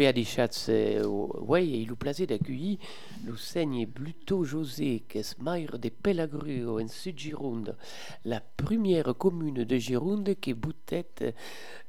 [0.00, 0.48] Eh bien, des chats,
[1.46, 2.78] oui, il nous plaisait d'accueillir
[3.26, 7.76] le seigne Bluto José, qui est maire de Pelagruo, en Sud-Gironde,
[8.24, 10.54] la première commune de Gironde qui
[10.90, 11.34] boutait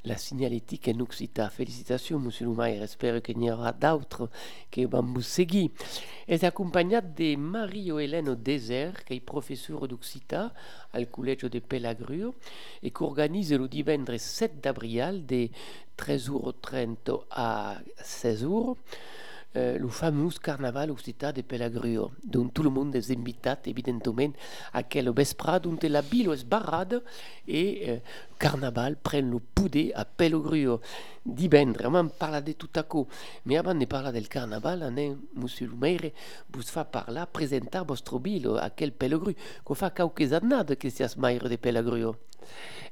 [0.04, 1.49] la signalétique en Occita.
[1.49, 4.30] Félicitations, monsieur le maire, j'espère qu'il y aura d'autres
[4.75, 5.70] vous seguir.
[6.27, 10.53] est accompagné de Mario Hélène Désert, qui est professeur d'Occita
[10.95, 12.35] au Collège de Pelagruo
[12.81, 15.49] et qui organise le dimanche 7 d'avril de
[15.97, 18.75] 13h30 à 16h
[19.57, 24.31] euh, le fameux carnaval de Pelagruo, dont tout le monde est invité évidemment
[24.73, 27.03] à quel vesprade dont la ville est barrade
[27.47, 27.97] et euh,
[28.39, 30.79] carnaval prend le poudé à Pelagruo.
[31.25, 33.07] Divendre, on parle de tout à coup.
[33.45, 36.11] Mais avant de parler du carnaval, on monsieur le maire,
[36.53, 39.33] vous fa parler, présenter votre ville à quel Pelagruo,
[39.65, 42.15] qu'on fait quelques années que c'est maire de Pelagruo.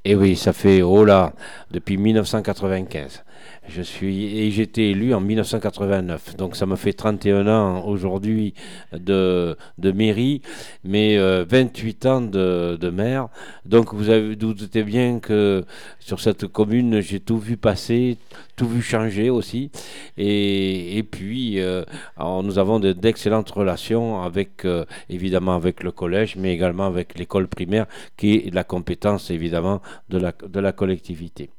[0.05, 1.33] Et eh oui, ça fait, oh là,
[1.71, 3.23] depuis 1995.
[3.69, 6.35] Je suis et j'ai été élu en 1989.
[6.37, 8.55] Donc ça me fait 31 ans aujourd'hui
[8.91, 10.41] de, mairie,
[10.83, 13.27] mais 28 euh, ans de, de, maire.
[13.65, 15.63] Donc vous avez doutez bien que
[15.99, 18.17] sur cette commune, j'ai tout vu passer,
[18.55, 19.69] tout vu changer aussi.
[20.17, 21.83] Et, et puis euh,
[22.17, 27.85] nous avons d'excellentes relations avec euh, évidemment avec le collège, mais également avec l'école primaire,
[28.17, 31.49] qui est la compétence évidemment de la, de la collectivité.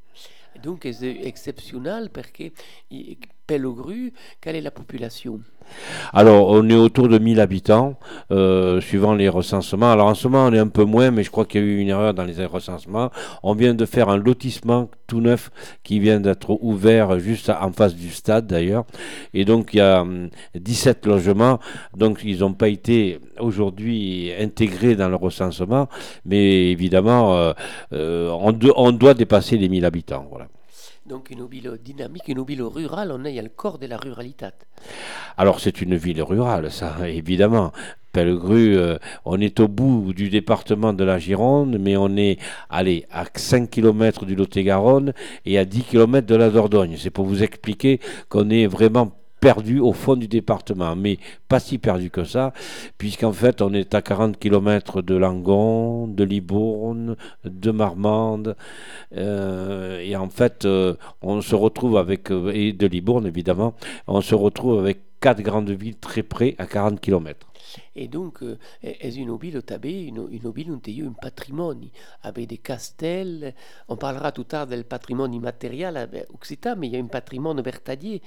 [0.62, 2.44] Donc c'est exceptionnel parce que
[4.40, 5.40] Quelle est la population?
[6.12, 7.98] Alors, on est autour de 1000 habitants,
[8.30, 9.92] euh, suivant les recensements.
[9.92, 11.66] Alors, en ce moment, on est un peu moins, mais je crois qu'il y a
[11.66, 13.10] eu une erreur dans les recensements.
[13.42, 15.50] On vient de faire un lotissement tout neuf
[15.82, 18.84] qui vient d'être ouvert juste en face du stade, d'ailleurs.
[19.34, 20.04] Et donc, il y a
[20.54, 21.58] 17 hum, logements.
[21.96, 25.88] Donc, ils n'ont pas été aujourd'hui intégrés dans le recensement.
[26.24, 27.52] Mais évidemment, euh,
[27.92, 30.26] euh, on, on, doit dépasser les 1000 habitants.
[30.30, 30.46] Voilà.
[31.10, 34.46] Donc une ville dynamique, une ville rurale, on est le corps de la ruralité.
[35.36, 37.72] Alors c'est une ville rurale, ça, évidemment.
[38.12, 42.38] Pellegru, euh, on est au bout du département de la Gironde, mais on est
[42.68, 45.12] allez, à 5 km du Lot-et-Garonne
[45.46, 46.94] et à 10 km de la Dordogne.
[46.96, 51.18] C'est pour vous expliquer qu'on est vraiment perdu au fond du département, mais
[51.48, 52.52] pas si perdu que ça,
[52.98, 58.56] puisqu'en fait on est à 40 km de Langon, de Libourne, de Marmande,
[59.16, 63.74] euh, et en fait euh, on se retrouve avec, euh, et de Libourne évidemment,
[64.06, 67.46] on se retrouve avec quatre grandes villes très près à 40 km.
[67.96, 71.12] Et donc, euh, est une ville tabé, une, une ville où il y a un
[71.12, 71.86] patrimoine,
[72.22, 73.54] avec des castels.
[73.88, 78.22] On parlera tout l'heure du patrimoine immatériel occitan, mais il y a un patrimoine bertadier.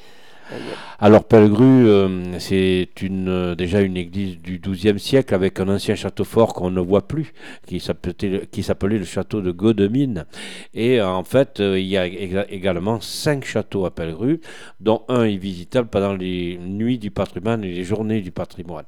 [0.52, 0.58] Euh,
[1.00, 6.26] Alors, Pellegru, euh, c'est une, déjà une église du XIIe siècle avec un ancien château
[6.26, 7.34] fort qu'on ne voit plus,
[7.66, 10.26] qui s'appelait le château de Godemine.
[10.74, 14.42] Et en fait, il y a également cinq châteaux à Pellegru,
[14.82, 18.86] dont un est visitable pendant les nuits du patrimoine et les journées du patrimoine.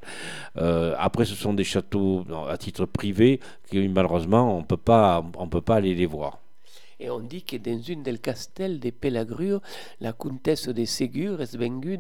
[0.66, 3.40] Euh, après, ce sont des châteaux à titre privé
[3.70, 6.40] qui, malheureusement, on on peut pas aller les voir.
[7.00, 9.60] Et on dit que dans une del castel de Pelagruo,
[10.00, 11.98] la comtesse de Ségur est venue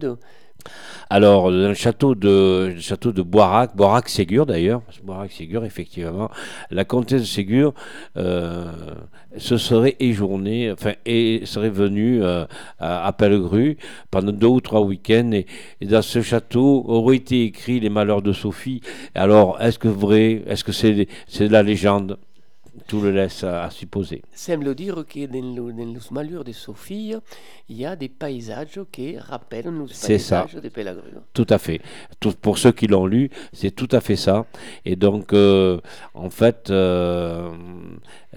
[1.10, 6.32] alors, le château de, le château de Boirac, Boirac-Ségur d'ailleurs, Boirac-Ségur, effectivement,
[6.72, 7.74] la comtesse de Ségur
[8.18, 8.72] euh,
[9.38, 12.46] se serait éjournée, enfin, et serait venue euh,
[12.80, 13.78] à, Pellegru
[14.10, 15.46] pendant deux ou trois week-ends, et,
[15.86, 18.82] dans ce château aurait été écrit les malheurs de Sophie.
[19.14, 22.18] Alors, est-ce que vrai, est-ce que c'est de la légende?
[22.88, 24.22] Tout le laisse à, supposer.
[24.34, 27.16] Semble dire que dans, le, les malheurs de Sophie,
[27.70, 31.22] il y a des paysages qui rappellent les paysages de Pelagruno.
[31.34, 31.82] Tout à fait.
[32.20, 34.46] Tout, pour ceux qui l'ont lu, c'est tout à fait ça.
[34.86, 35.80] Et donc, euh,
[36.14, 37.52] en fait, euh,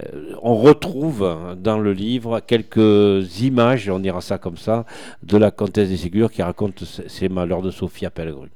[0.03, 4.85] euh, on retrouve dans le livre quelques images, on dira ça comme ça,
[5.23, 8.49] de la comtesse des Ségur qui raconte ces malheurs de Sophie à Pellegrin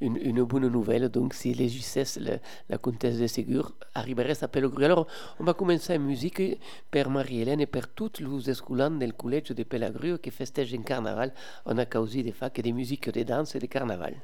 [0.00, 1.08] une, bonne nouvelle.
[1.08, 2.18] Donc, si les justesses,
[2.68, 4.84] la, comtesse de Ségur, arriverait à Pellegru.
[4.84, 5.06] Alors,
[5.38, 6.42] on va commencer en musique
[6.90, 11.32] per Marie-Hélène et per toutes les escolans del collège de Pellegru qui festègent un carnaval.
[11.66, 14.16] On a causé des facs, des musiques, des danses et des carnavals.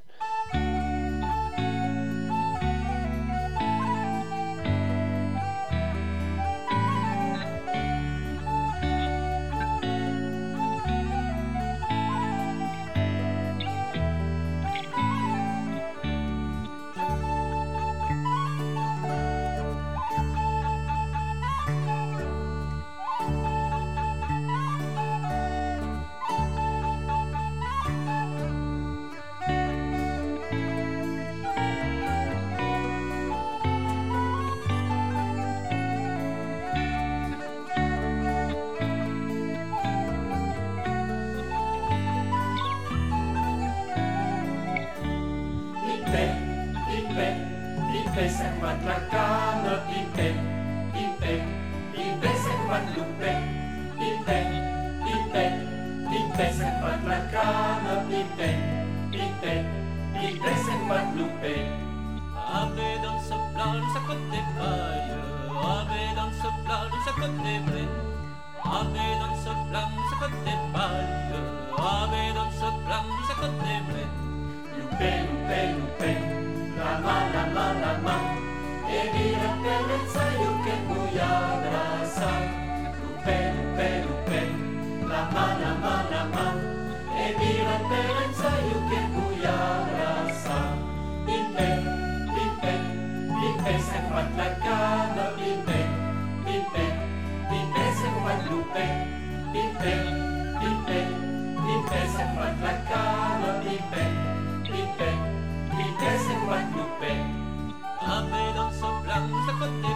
[94.62, 95.80] Canna, pipe,
[96.44, 96.86] pipe,
[97.50, 97.84] pipe,
[98.22, 98.86] fa loupé.
[99.52, 99.92] Pipe,
[100.60, 101.00] pipe,
[105.76, 107.12] pipe, se fa loupé.
[108.06, 109.90] Ave dans ce plan, sa côté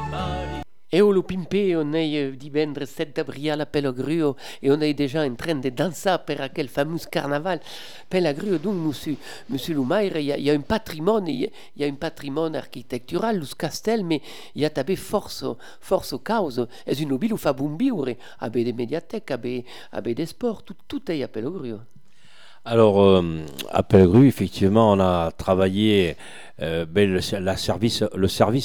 [0.90, 5.22] Et au Pimpé, on est euh, divendres 7 d'avril à Pellegruo et on est déjà
[5.22, 7.60] en train de danser pour aquel fameux carnaval.
[8.08, 9.16] Pellegruo, donc, monsieur,
[9.50, 14.02] monsieur Lumaire, il y, a, un patrimoine, il y a, un patrimoine architectural, le castel,
[14.02, 14.22] mais
[14.54, 15.44] il y a tabé force,
[15.78, 16.66] force cause.
[16.86, 18.08] Et une ville où fa bombiure,
[18.38, 21.80] avec des médiathèques, des sports, tout, tout est à Pellegruo.
[22.70, 23.22] Alors, euh,
[23.70, 26.16] à Pellegru, effectivement, on a travaillé
[26.60, 28.02] euh, ben, le, service,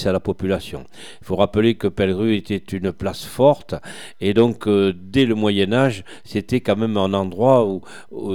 [0.07, 0.85] à la population.
[1.21, 3.75] Il faut rappeler que Pellegru était une place forte
[4.19, 7.81] et donc euh, dès le Moyen Âge, c'était quand même un endroit où,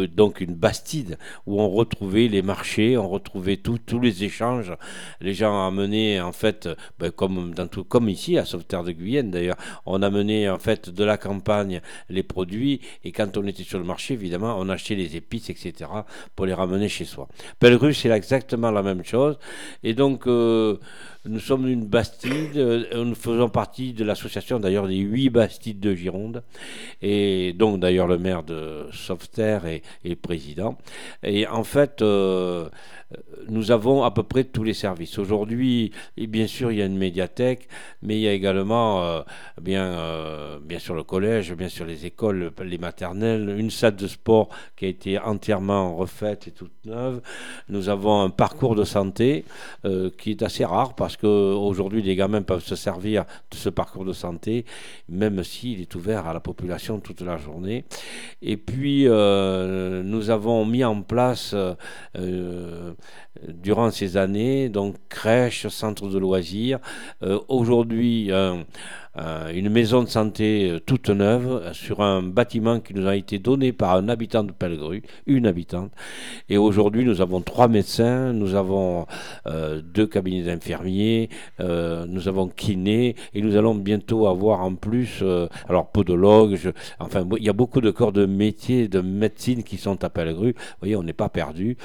[0.07, 4.73] donc une bastide où on retrouvait les marchés, on retrouvait tous les échanges.
[5.21, 6.69] Les gens amenaient en fait,
[7.01, 7.55] ben, comme
[7.89, 12.23] comme ici à Sauveterre de Guyenne d'ailleurs, on amenait en fait de la campagne les
[12.23, 15.58] produits et quand on était sur le marché, évidemment, on achetait les épices, etc.
[16.35, 17.29] pour les ramener chez soi.
[17.59, 19.39] Pellegru, c'est exactement la même chose.
[19.83, 20.79] Et donc, euh,
[21.25, 25.95] nous sommes une bastide, euh, nous faisons partie de l'association d'ailleurs des huit bastides de
[25.95, 26.43] Gironde,
[27.03, 30.79] et donc d'ailleurs le maire de Sauveterre est, est président.
[31.23, 32.69] Et en fait, euh,
[33.49, 35.19] nous avons à peu près tous les services.
[35.19, 37.69] Aujourd'hui, bien sûr, il y a une médiathèque,
[38.03, 39.23] mais il y a également, euh,
[39.61, 44.51] bien, bien sûr, le collège, bien sûr, les écoles, les maternelles, une salle de sport
[44.77, 47.21] qui a été entièrement refaite et toute neuve.
[47.69, 49.45] Nous avons un parcours de santé
[50.19, 54.13] qui est assez rare parce qu'aujourd'hui, les gamins peuvent se servir de ce parcours de
[54.13, 54.65] santé,
[55.09, 57.85] même s'il est ouvert à la population toute la journée.
[58.43, 61.75] Et puis, euh, nous avons mis en place, euh,
[62.19, 62.93] euh,
[63.47, 66.81] durant ces années, donc crèche, centre de loisirs.
[67.49, 68.65] Aujourd'hui, un-
[69.15, 73.73] un- une maison de santé toute neuve sur un bâtiment qui nous a été donné
[73.73, 75.93] par un habitant de Pellegru, une habitante.
[76.49, 79.07] Et aujourd'hui, nous avons trois médecins, nous avons
[79.47, 80.98] deux cabinets d'infirmiers,
[81.61, 86.59] euh, nous avons kiné, et nous allons bientôt avoir en plus, euh, alors podologue,
[86.99, 90.53] enfin, il y a beaucoup de corps de métier, de médecine qui sont à Pellegru.
[90.53, 91.77] Vous voyez, on n'est pas perdu.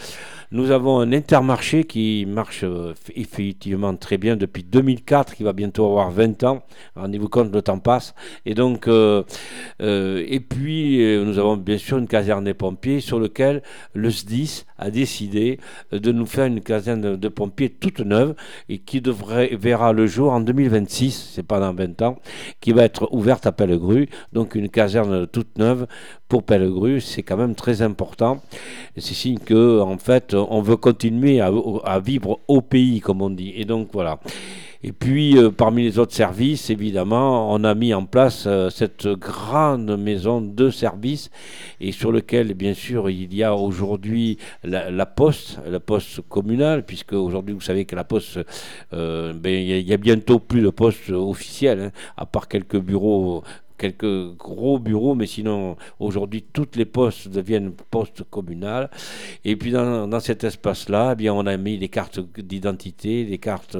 [0.51, 5.85] Nous avons un intermarché qui marche euh, effectivement très bien depuis 2004, qui va bientôt
[5.85, 6.63] avoir 20 ans.
[6.95, 8.13] Rendez-vous compte, le temps passe.
[8.45, 9.23] Et donc, euh,
[9.79, 13.61] et puis, nous avons bien sûr une caserne des pompiers sur lequel
[13.93, 15.59] le SDIS a décidé
[15.93, 18.35] euh, de nous faire une caserne de, pompiers toute neuve
[18.69, 22.19] et qui devrait verra le jour en 2026, c'est pas dans 20 ans,
[22.61, 24.09] qui va être ouverte à Pellegru.
[24.31, 25.87] Donc une caserne toute neuve
[26.27, 28.41] pour Pellegru, c'est quand même très important.
[28.97, 31.51] C'est signe que en fait, on veut continuer à,
[31.85, 33.53] à vivre au pays, comme on dit.
[33.55, 34.19] Et donc voilà.
[34.85, 39.07] Et puis, euh, parmi les autres services, évidemment, on a mis en place euh, cette
[39.07, 41.29] grande maison de services
[41.79, 47.13] et sur lequel, bien sûr, il y a aujourd'hui la, poste, la poste communale, puisque
[47.13, 48.39] aujourd'hui, vous savez que la poste,
[48.91, 52.25] euh, ben, il y, a- il y a bientôt plus de postes officiels, hein, à
[52.25, 53.43] part quelques bureaux
[53.83, 58.89] quelques gros bureaux, mais sinon aujourd'hui toutes les postes deviennent postes communales.
[59.43, 63.75] Et puis dans, cet espace-là, eh bien on a mis des cartes d'identité, des cartes,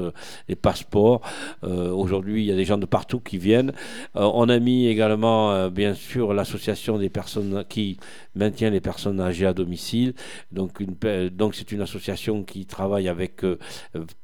[0.46, 1.22] des passeports.
[1.62, 3.72] Euh, aujourd'hui, il y a des gens de partout qui viennent.
[4.16, 7.96] Euh, on a mis également, euh, bien sûr, l'association des personnes qui
[8.34, 10.12] maintient les personnes âgées à domicile.
[10.52, 10.96] Donc une,
[11.30, 13.42] donc c'est une association qui travaille avec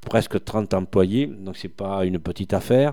[0.03, 1.27] presque 30 employés.
[1.27, 2.93] Donc c'est pas une petite affaire.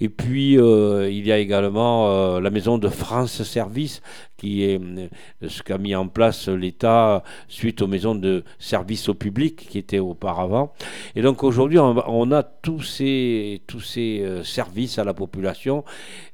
[0.00, 4.02] Et puis, il y a également la maison de France Service
[4.38, 5.08] qui est euh,
[5.46, 9.98] ce qu'a mis en place l'État suite aux maisons de service au public qui étaient
[9.98, 10.72] auparavant.
[11.14, 15.84] Et donc aujourd'hui, on, a tous ces, tous ces euh, services à la population.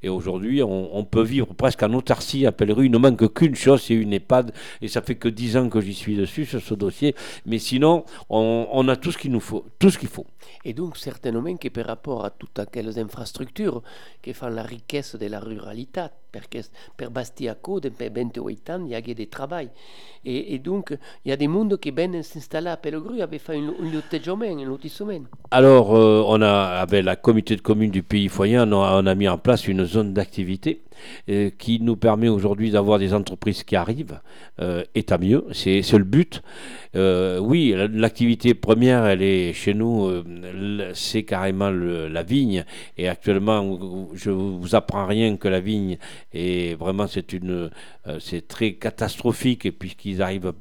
[0.03, 2.87] Et aujourd'hui, on, peut vivre presque en autarcie à Pelleru.
[2.87, 4.53] Il ne manque qu'une chose, c'est une EHPAD.
[4.83, 7.15] Et ça fait que dix ans que j'y suis dessus, sur ce dossier.
[7.47, 9.65] Mais sinon, on, on a tout ce qu'il nous faut.
[9.79, 10.27] Tout ce qu'il faut.
[10.65, 13.83] Et donc, certainement que par rapport à toutes aquelles infrastructures
[14.23, 16.65] qui font la richesse de la ruralité, perché
[16.97, 19.71] per Bastia Code, per 28 ans, il y a des travail.
[20.25, 23.69] Et, donc, il y a des mondes qui viennent s'installer à Pellegru avec fait un,
[23.69, 25.25] un lotissement, un lotissement.
[25.51, 29.07] Alors, euh, on a, avec la comité de communes du pays foyen, on a, on
[29.07, 30.83] a mis en place une zone d'activité
[31.29, 34.21] euh, qui nous permet aujourd'hui d'avoir des entreprises qui arrivent,
[34.61, 36.43] euh, et tant mieux, c'est le but.
[36.97, 42.65] Euh, oui, la- l'activité première, elle est chez nous, euh, c'est carrément la vigne,
[42.97, 43.79] et actuellement,
[44.15, 45.99] je vous apprends rien que la vigne,
[46.33, 47.69] et vraiment, c'est euh,
[48.49, 50.53] très catastrophique, puisqu'ils arrivent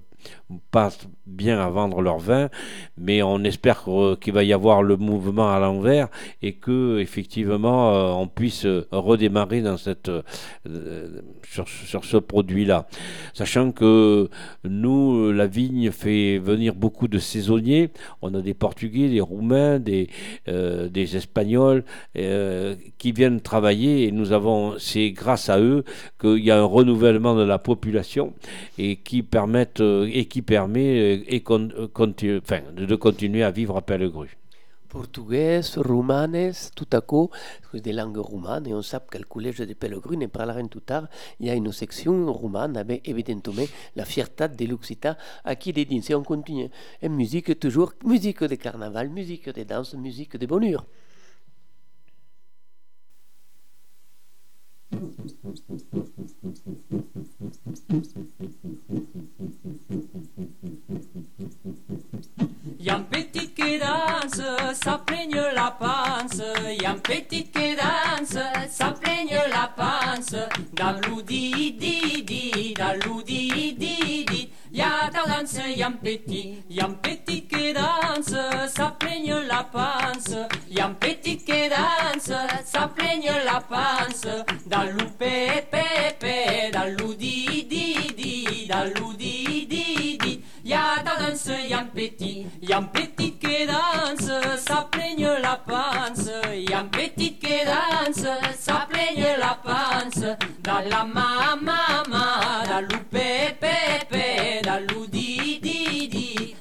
[0.71, 0.89] pas
[1.25, 2.49] bien à vendre leur vin,
[2.97, 3.85] mais on espère
[4.19, 6.09] qu'il va y avoir le mouvement à l'envers
[6.41, 12.87] et que effectivement euh, on puisse euh, redémarrer dans cette euh, sur, sur ce produit-là,
[13.33, 14.29] sachant que
[14.63, 17.89] nous la vigne fait venir beaucoup de saisonniers.
[18.21, 20.09] On a des Portugais, des Roumains, des
[20.47, 21.83] des Espagnols
[22.13, 25.83] qui viennent travailler et nous avons c'est grâce à eux
[26.19, 28.33] qu'il y a un renouvellement de la population
[28.77, 33.51] et qui permettent et qui permet euh, et con- euh, continu- enfin, de, continuer à
[33.51, 34.37] vivre à Pellegru.
[34.89, 37.31] Portugais, romanes, tout à coup,
[37.73, 41.07] des langues roumanes, et on sait qu'au collège de Pellegrin, et parlerons tout tard,
[41.39, 45.87] il y a une section roumane avec évidemment la fierté de l'Occitane à qui des.
[45.89, 46.69] Et on continue.
[47.01, 50.85] Et musique, toujours musique de carnaval, musique de danse, musique de bonheur.
[62.79, 64.41] Y a un petit qui danse,
[64.73, 66.41] ça plaigne la panse.
[66.79, 68.37] Y a un petit qui danse,
[68.69, 70.35] ça plaigne la panse.
[70.73, 74.49] Dans l'oudi di di, dans di di.
[74.75, 78.35] Y a ta danse, y a un petit, y a un petit qui danse,
[78.73, 80.35] ça plaigne la panse.
[80.67, 82.31] Y a un petit qui danse,
[82.65, 84.25] ça plaigne la panse.
[84.65, 89.92] Dans l'oupé pépé, dans l'oudi di di, dans l'oudi di
[90.63, 90.69] di.
[90.69, 96.29] Y a ta danse, un petit, un petit qui danse, ça plaigne la panse.
[96.73, 98.25] Un petit qui danse,
[98.57, 100.23] ça plaigne la panse.
[100.63, 102.03] Dans la mama,
[102.69, 106.55] dans l'oupé pépé, dans l'oudi di di,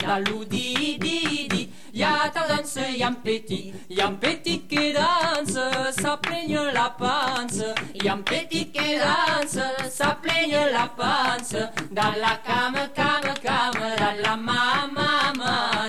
[2.04, 5.58] a ta danse, y a un petit, y a un petit qui danse,
[6.00, 7.62] ça plaigne la panse.
[7.94, 9.58] Y a un petit qui danse,
[9.90, 11.56] ça plaigne la panse.
[11.90, 15.32] Dans la cam, cam, cam, dans la mama,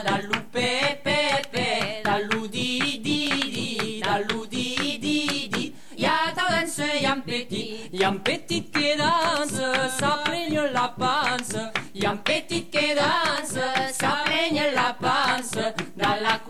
[0.06, 5.74] dans l'oupé pépé, dans l'oudi di di, dans l'oudi di di.
[5.98, 9.62] Y a ta danse, y a un petit, y a un petit qui danse,
[10.00, 11.13] ça plaigne la panse.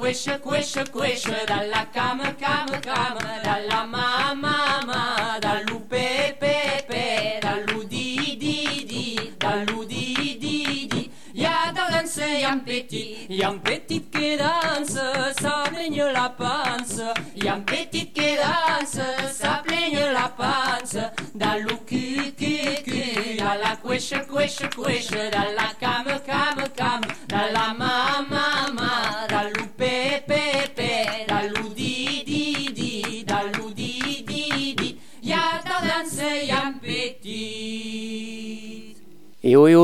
[0.03, 6.35] Dans la couche, couche, couche, dans la cam, cam, cam, dans la mama, dans l'oupé
[6.37, 11.09] pépé, dans l'oudi di di, dans l'oudi di di.
[11.33, 14.99] Y a ta danse, y a un petit, y a un petit qui danse,
[15.41, 17.01] ça plaigne la panse.
[17.37, 18.99] Y a un petit qui danse,
[19.31, 20.97] ça plaigne la panse.
[21.33, 27.01] Dans le cul, cul, cul, dans la couche, couche, couche, dans la cam, cam,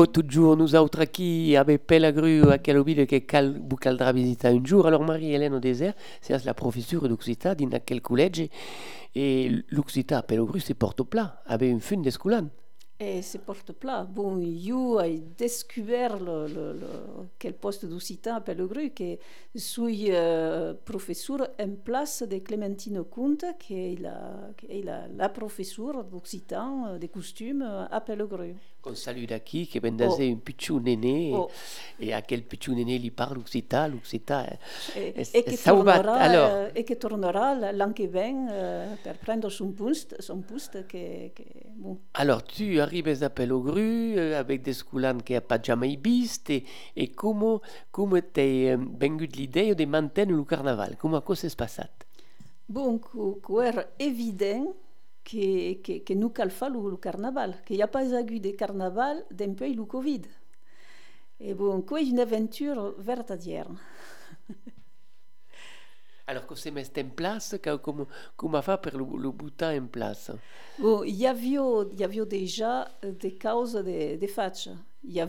[0.06, 4.86] Toujours nous autres qui avec Pellegru à ville que cal, vous caldra visiter un jour.
[4.86, 8.48] Alors Marie-Hélène au désert, c'est la professeure d'Occità dans quel collège.
[9.14, 12.48] Et l'Occità à Pellegru, c'est porte plat, avec une fin d'escoulane.
[13.02, 14.04] Et c'est porte plat.
[14.04, 16.78] Bon, io ai découvert le, le,
[17.38, 19.16] quel poste d'Occitan à Pellegru, que
[19.56, 26.98] suis euh, professeur en place de Clémentine Comte, qui est la, la, professeure d'Occitan euh,
[26.98, 28.54] des costumes euh, à Pellegru.
[28.82, 31.48] Qu'on salue d'acquis, qui vient d'avoir un petit néné, Oh.
[32.00, 34.46] et à quel petit néné il parle l'Occità, l'Occità.
[34.96, 39.50] Et, Et- va, tornera, alors euh, et que tornera l'an qui vient euh, pour prendre
[39.50, 41.42] son poste, son poste que, que,
[41.76, 46.50] bon, Alors, tu arrives à Pellegru euh, avec des scoulanes qui n'ont pas jamais visto
[46.52, 46.64] et,
[46.96, 47.60] et comment,
[47.92, 51.82] comment t'es euh, vengu l'idée de maintenir le carnaval Comment ça s'est passé
[52.68, 53.00] Bon,
[53.62, 54.72] era evident
[55.30, 59.24] que, que, que nous calfa le, le carnaval, qu'il n'y a pas eu de carnaval
[59.30, 60.22] depuis le Covid.
[61.40, 63.68] Et bon, c'est une aventure vertadière.
[66.26, 68.06] Alors que c'est mis en place, que- comment,
[68.36, 70.30] comment fait pour le, le boutin en place?
[70.78, 74.76] Bon, il y avait, déjà des causes de, de.
[75.04, 75.20] Il y,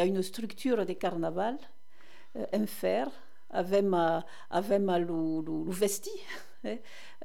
[0.00, 1.58] a une structure de carnaval
[2.36, 3.10] euh, en fer,
[3.50, 6.10] avec, ma, avec ma, le, le, le vesti,
[6.64, 6.76] hein,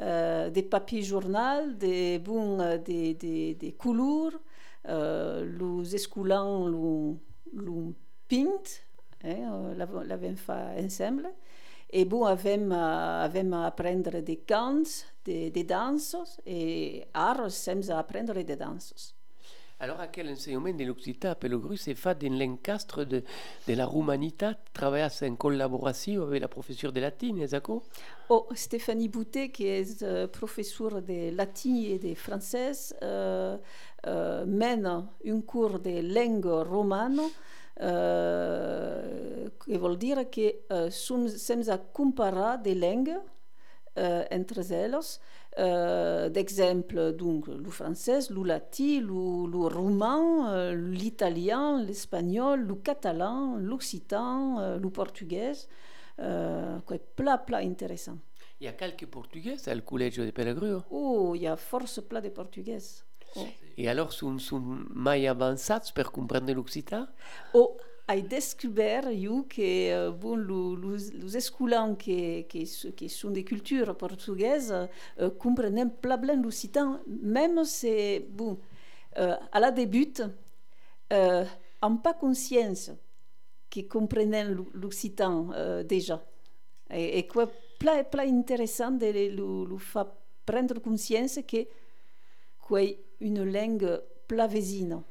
[0.01, 4.39] euh, des papiers journal, des, bon, euh, des, des, des couleurs,
[4.88, 7.94] euh, les escoulants l'ont
[8.27, 8.63] peint,
[9.24, 11.30] hein, euh, l'avons fait ensemble.
[11.89, 17.82] Et bon, avem, uh, avem a apprendre des cants, des, des danses, et ara sem
[17.89, 19.14] a apprendre des danses.
[19.77, 23.24] Alors, à quel enseignement de l'Occitan à Pellegru c'est fait dans l'encastre de,
[23.67, 27.74] de la Romanita, travaille en collaboration avec la professeure de latin, est-ce que
[28.29, 32.72] Oh, Stéphanie Boutet, qui est euh, professeure de latin et de français,
[33.03, 33.58] euh,
[34.08, 37.20] euh, mène un cours de langue romane
[37.82, 43.17] euh, qui veut dire que euh, sem a comparar des langues
[43.98, 44.98] euh, entre elles.
[45.57, 53.55] Euh, D'exemple, donc, le français, le latin, le, le roumain, euh, l'italien, l'espagnol, le catalan,
[53.57, 55.53] l'occitan, euh, le portugais.
[56.19, 58.17] Euh, quoi, plat, plat intéressant.
[58.59, 60.77] Il y a quelques Portugais au collège de Pellegru.
[60.89, 62.77] Oh, il y a force plat de portugais.
[63.35, 63.45] Oh.
[63.77, 64.62] Et alors, sont, sont
[64.93, 67.07] mai avançats pour comprendre l'Occitan?
[67.53, 67.75] Oh,
[68.07, 73.43] hai découvert io que euh, bon, les, les escolans qui, qui, s- qui sont des
[73.43, 74.71] cultures portugaises
[75.19, 75.29] euh,
[76.01, 78.59] plein l'occitan, même si, bon,
[79.17, 80.13] euh, à la début,
[81.13, 81.45] euh,
[81.83, 82.91] n'ont pas conscience
[83.69, 86.24] qu'ils comprenaient l'o- l'occitan euh, déjà.
[86.91, 87.47] Et, et quoi,
[87.79, 90.07] plein, plein intéressant de le, le faire
[90.45, 91.67] prendre conscience que
[92.69, 95.01] c'est une langue plavesine.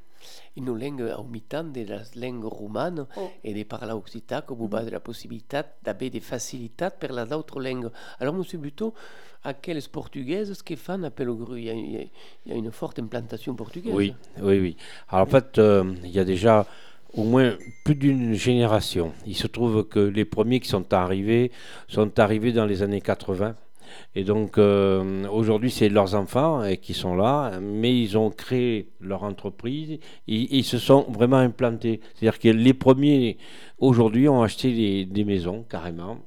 [0.57, 3.31] Une langue au mi-temps de la langue romane Oh.
[3.43, 7.61] et de parler occitan, que vous avez la possibilité d'avoir des facilités pour la d'autres
[7.61, 7.91] langues.
[8.21, 8.95] Alors, monsieur Buteau,
[9.43, 11.59] à quelles portugaises qui font à Pellegru?
[11.59, 12.07] Il y, a, il y a-
[12.47, 13.93] il y a une forte implantation portugaise.
[13.95, 14.77] Oui, oui, oui.
[15.09, 16.67] Alors en fait, euh, il y a déjà
[17.15, 17.53] au moins
[17.85, 19.13] plus d'une génération.
[19.27, 21.53] Il se trouve que les premiers qui sont arrivés
[21.89, 23.55] sont arrivés dans les années 80.
[24.15, 28.89] Et donc euh, aujourd'hui, c'est leurs enfants euh, qui sont là, mais ils ont créé
[29.01, 32.01] leur entreprise, ils, se sont vraiment implantés.
[32.15, 33.39] C'est-à-dire que les premiers
[33.79, 36.19] aujourd'hui ont acheté des maisons carrément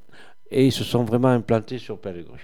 [0.51, 2.43] et ils se sont vraiment implantés sur Pellegru.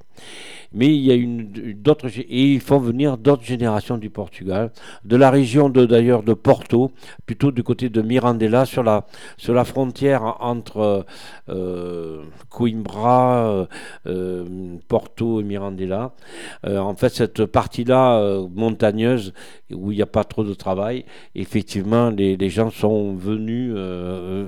[0.73, 4.71] Mais il y a une d'autres et ils font venir d'autres générations du Portugal,
[5.05, 6.91] de la région d'ailleurs de Porto,
[7.27, 9.05] plutôt du côté de Mirandela sur la
[9.37, 11.05] sur la frontière entre
[11.49, 13.65] euh, Coimbra, euh,
[14.07, 16.13] euh, Porto et Mirandela.
[16.65, 19.33] En fait, cette partie-là montagneuse
[19.71, 23.75] où il n'y a pas trop de travail, effectivement, les, les gens sont venus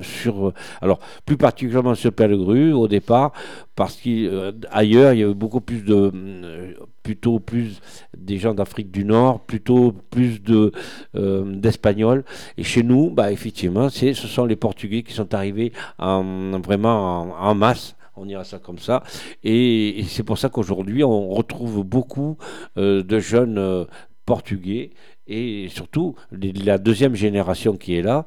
[0.02, 3.32] sur alors plus particulièrement sur Pellegru au départ
[3.76, 7.82] parce qu'ailleurs il y avait beaucoup plus de euh, plutôt plus
[8.18, 12.24] des gens d'Afrique du Nord plutôt plus euh, d'Espagnols.
[12.58, 17.56] Et chez nous bah effectivement ce sont les Portugais qui sont arrivés en, vraiment en,
[17.56, 19.04] masse on dira ça comme ça.
[19.44, 22.38] Et, c'est pour ça qu'aujourd'hui on retrouve beaucoup
[22.78, 23.86] euh, de jeunes euh,
[24.26, 24.92] portugais
[25.28, 28.26] et surtout la deuxième génération qui est là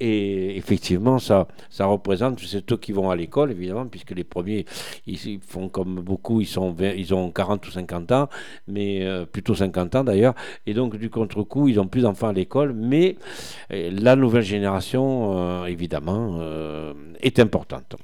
[0.00, 4.64] et effectivement ça ça représente c'est eux qui vont à l'école évidemment puisque les premiers
[5.06, 8.28] ils, font comme beaucoup ils sont ils ont 40 ou 50 ans
[8.68, 10.34] mais euh, plutôt 50 ans d'ailleurs.
[10.66, 13.16] Et donc du contre-coup ils ont plus d'enfants à l'école mais
[13.72, 16.40] euh, la nouvelle génération euh, évidemment
[17.20, 17.96] est importante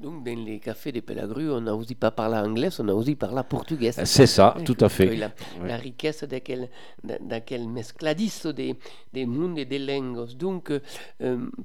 [0.00, 3.14] Donc, dans les cafés de Pellegru, on n'a aussi pas parlé anglais, on a aussi
[3.16, 3.92] parlé portugais.
[3.92, 5.26] c'est ça tout à fait La,
[5.60, 5.68] Ouais.
[5.68, 6.70] la richesse d'aquel,
[7.04, 8.76] d'aquel mescladisso des,
[9.12, 10.26] des mondes et des langues.
[10.36, 10.80] Donc, euh,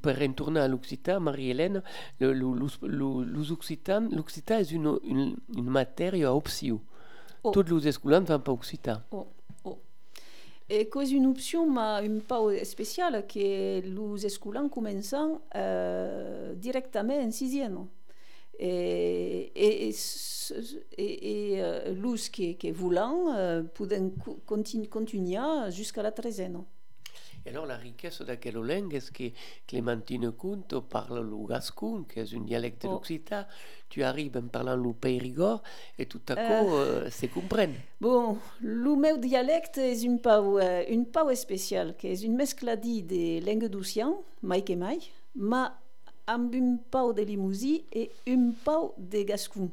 [0.02, 1.82] pour retourner à l'Occitan, Marie-Hélène,
[2.19, 3.36] le- le- le- le-
[4.17, 6.82] l'Occitan est une, une, une matière à option.
[7.43, 7.52] Oh.
[7.52, 8.98] Tous les escolans ne font pas Occitan.
[9.12, 9.28] Oh,
[9.63, 9.78] oh.
[10.69, 13.39] Et c'est une option ma un peu spéciale que
[13.82, 15.15] les escolans commencent
[15.56, 17.86] euh, directement en sixième.
[18.59, 19.95] Et, et, et,
[20.97, 23.63] et, euh, les qui, qui voulent euh,
[24.47, 25.37] continu- continuer
[25.71, 26.63] jusqu'à la treizaine.
[27.47, 29.25] Et alors, la richesse d'aquelle langue, est-ce que
[29.67, 32.93] Clémentine Conto parle le gascon, qui est un dialecte de Oh.
[32.93, 33.45] l'Occitan
[33.87, 35.61] Tu arrives en parlant le périgord
[35.99, 36.61] et tout à Euh.
[36.63, 37.75] coup, euh, se comprennent.
[38.01, 43.03] Bon, le meu dialecte est un peu, euh, un peu spécial, qui est une mescladie
[43.03, 44.97] de langue d'océan, mai que mai,
[45.35, 45.67] mais
[46.27, 49.69] amb un peu de limousin et un peu de gascon.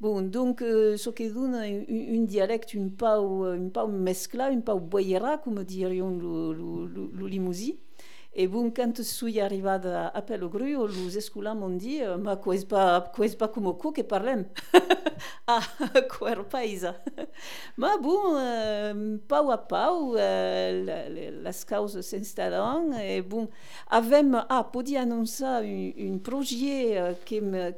[0.00, 4.74] Bon, donc, euh, ce qui donne un, dialecte un peu, un peu mescla, un peu
[4.74, 7.72] boyera, comme dirions le, le, le limousin.
[8.38, 13.48] Et bon, quand suis arrivée à, à Pellegru, les escolars m'ont dit Ma est pas,
[13.48, 14.44] comme quoi que parlem?
[15.46, 15.60] Ah,
[16.10, 16.96] quoi est paisa?
[17.78, 22.92] Mais bon, euh, pau a pau, euh, les causes s'installent.
[23.00, 23.48] Et bon,
[23.88, 25.08] avem, ah, podi un,
[26.22, 27.12] projet euh,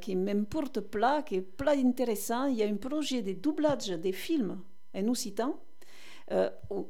[0.01, 2.47] qui m'importe plat, qui est plat intéressant.
[2.47, 4.59] Il y a un projet de doublage des films
[4.95, 5.59] en occitan,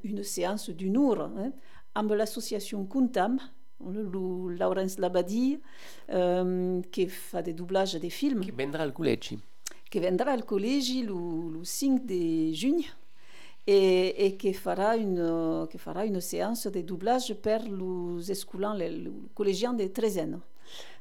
[0.04, 1.52] une séance d'une heure, hein,
[1.94, 3.38] avec l'association Kuntam,
[3.86, 5.60] le Laurence Labadie,
[6.12, 8.42] euh, qui fait des doublages des films.
[8.42, 9.36] Qui viendra al collège.
[9.90, 11.14] Qui viendra al collège le,
[11.60, 12.82] le 5 de juin
[13.68, 18.90] et, et qui, fera une, qui fera une séance de doublage pour les escolans, les,
[18.90, 20.40] les collégiens de 13 ans.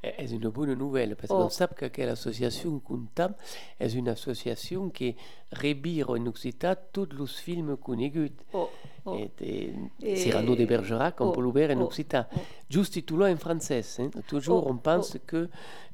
[0.03, 1.43] C'est une bonne nouvelle parce Oh.
[1.43, 3.35] qu'on sait que l'association Kuntam
[3.79, 5.15] est une association qui
[5.53, 8.33] rebire en Occitan tous les films connus.
[8.53, 8.69] Oh,
[9.07, 9.17] oh.
[9.41, 12.27] Et, et, Cyrano de Bergerac, on oh, en oh, Occitan.
[12.35, 12.39] oh.
[12.71, 13.83] Juste tout en français.
[13.99, 14.11] hein.
[14.27, 15.49] Toujours, Oh, on pense que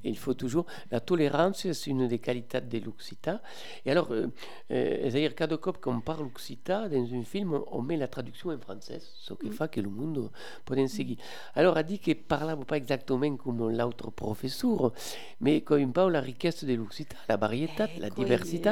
[0.04, 0.66] il faut toujours.
[0.90, 3.38] La tolérance, c'est une des qualités de l'Occitan.
[3.86, 4.26] Et alors, euh,
[4.70, 8.50] euh, c'est-à-dire, cada cop qu'on parle Occitan dans un film, on, on met la traduction
[8.50, 10.30] en français, ce qui fait que le monde
[10.64, 11.16] peut en seguir.
[11.54, 14.92] Alors, a dit que parlava pas exactement comme l'autre professeur,
[15.40, 18.70] mais quand il parle la richesse de l'Occitan, la variété, la Quoi, diversité.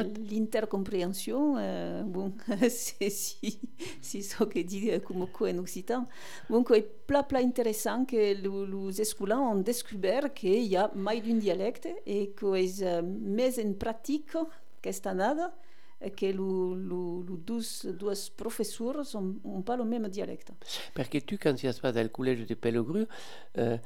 [0.72, 2.32] L'intercompréhension, euh, bon,
[2.70, 3.61] c'est si,
[4.00, 6.06] si ce que dit euh, quoi en occitan.
[6.48, 11.20] Bon, quoi, plat, plat intéressant que le- les escolans ont découvert qu'il y a mai
[11.20, 14.30] d'un dialecte et qu'ils euh, mettent en pratique
[14.90, 15.35] cette année
[16.10, 20.50] que les deux, deux professeurs n'ont pas le même dialecte.
[20.94, 23.06] Parce que tu, quand tu vas au collège de Pellegru,
[23.58, 23.76] euh,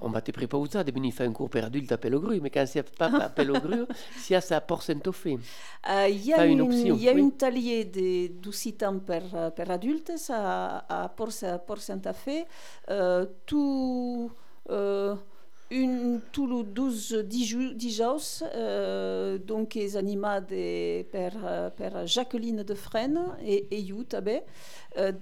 [0.00, 2.64] on va te préparer de venir faire un cours pour adultes à Pellegru, mais quand
[2.64, 5.38] tu pas à Pellegru, si à ça porte Saint-Ophé.
[5.88, 7.22] Euh, Il y a, une une, option, il y a oui.
[7.22, 9.22] un talier de d'occitan per,
[9.54, 11.32] per adultes à, à Port,
[11.66, 12.46] Port Santa Fe.
[12.90, 14.30] Euh, tout,
[14.70, 15.14] euh,
[15.70, 21.70] une, tout le 12 diju- dijous, euh, donc est animé de, per, euh,
[22.06, 24.42] Jacqueline de Fresnes et, et you també,
[24.98, 25.12] euh,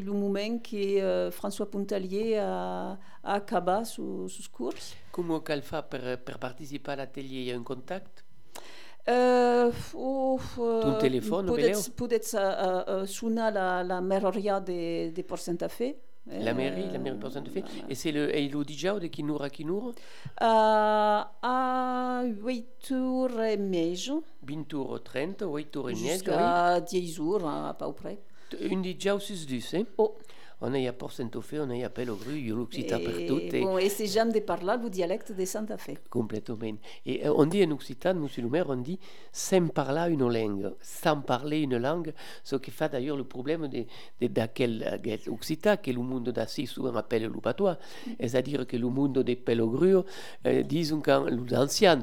[0.00, 3.40] le moment que euh, François Pontalier a, a
[3.84, 4.74] sus, sus cours.
[5.12, 7.40] Comment qu'elle fait pour, pour participer à l'atelier?
[7.40, 8.23] Il y a un contact?
[9.08, 15.22] Euh, euh, Ton téléphone, peut-être, Beleo peut-être euh, euh, sonar la, la meroria de, de
[15.22, 15.94] Port Santa Fe.
[16.26, 17.62] La mairie, la mairie de Saint-Ophé.
[17.90, 19.92] Et c'est le Eilo Dijao de Kinour à Kinour
[20.40, 24.68] Euh, à 8h30, 20
[25.04, 26.08] 30, 8 heures et demie.
[26.08, 28.16] jusqu'à 10 jours, à peu près.
[28.58, 30.14] Une Dijao 6 10, hein Oh.
[30.60, 33.40] On est à Port Saint-Ophé, on est à Pellegru, il y a l'Occitan partout.
[33.40, 35.90] Et, bon, et c'est jamais de parler le dialecte de Santa Fe.
[36.08, 36.58] Complètement.
[37.04, 38.98] Et euh, on dit en occitan, monsieur le maire, on dit
[39.32, 42.12] sans parler une langue, sans parler une langue,
[42.42, 43.84] ce qui fait d'ailleurs le problème de,
[44.20, 47.78] de, occitan que le monde d'assez souvent appelle le patois.
[48.20, 49.96] C'est-à-dire que le monde des pelogrues,
[50.46, 52.00] euh, disent quand les anciens,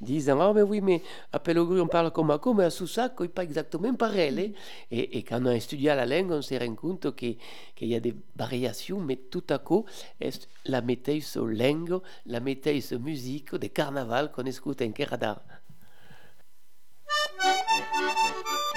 [0.00, 2.70] disent Ah, oh, ben oui, mais à Pelogru, on parle comme à co, mais à
[2.70, 4.54] Soussac, il pas exactement pareil.
[4.90, 4.98] Eh?
[4.98, 7.36] Et, et quand on a étudié la langue, on s'est rendu compte qu'il
[7.76, 9.84] que y a des variations, mais tout à coup,
[10.20, 15.42] est la météo langue, la météo musique, des carnavals qu'on écoute en Kerada.
[17.42, 18.69] Thank you.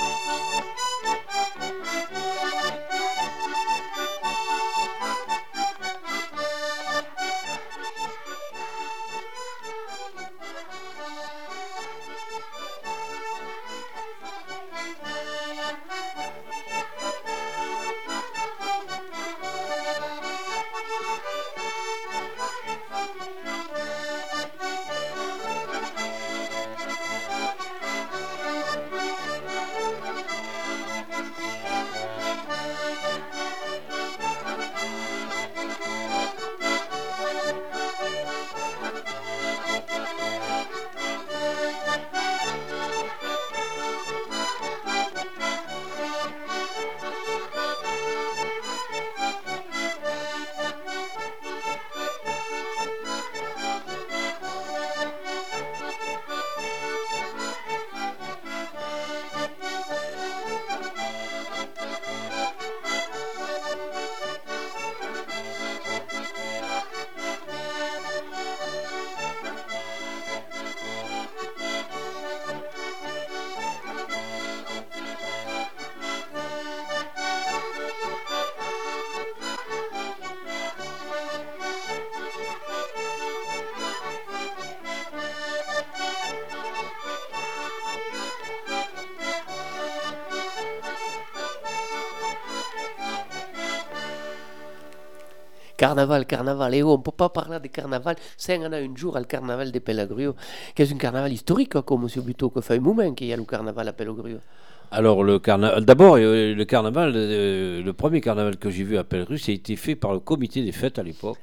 [95.84, 96.74] Carnaval, carnaval.
[96.76, 99.28] Et oh, on ne peut pas parler de carnaval sans en a un jour al
[99.28, 100.34] carnaval de Pelagrio,
[100.74, 102.22] qui est un carnaval historique, comme M.
[102.24, 104.38] Buteau, que fait un moment qu'il y a le carnaval à Pelagrio.
[104.96, 109.04] Alors le carnaval, d'abord euh, le carnaval, euh, le premier carnaval que j'ai vu à
[109.04, 111.40] Pellegru, ça a été fait par le comité des fêtes à l'époque.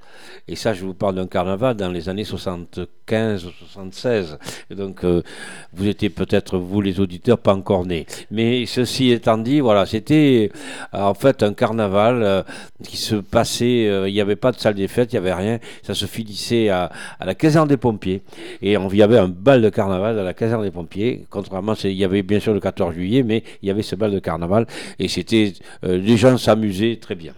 [0.46, 4.38] Et ça, je vous parle d'un carnaval dans les années 75 ou 76.
[4.70, 5.24] Et donc euh,
[5.72, 8.06] vous étiez peut-être vous les auditeurs pas encore nés.
[8.30, 10.52] Mais ceci étant dit, voilà, c'était
[10.92, 12.44] en fait un carnaval
[12.84, 14.06] qui se passait.
[14.06, 15.58] il n'y avait pas de salle des fêtes, il n'y avait rien.
[15.82, 18.22] Ça se finissait à, la caserne des pompiers.
[18.62, 21.26] Et on, y avait un bal de carnaval à la caserne des pompiers.
[21.30, 24.10] Contrairement, il y avait bien sûr le 14 juillet, mais il y avait ce bal
[24.12, 24.66] de carnaval
[24.98, 25.52] et c'était
[25.84, 27.34] euh, les gens s'amusaient très bien.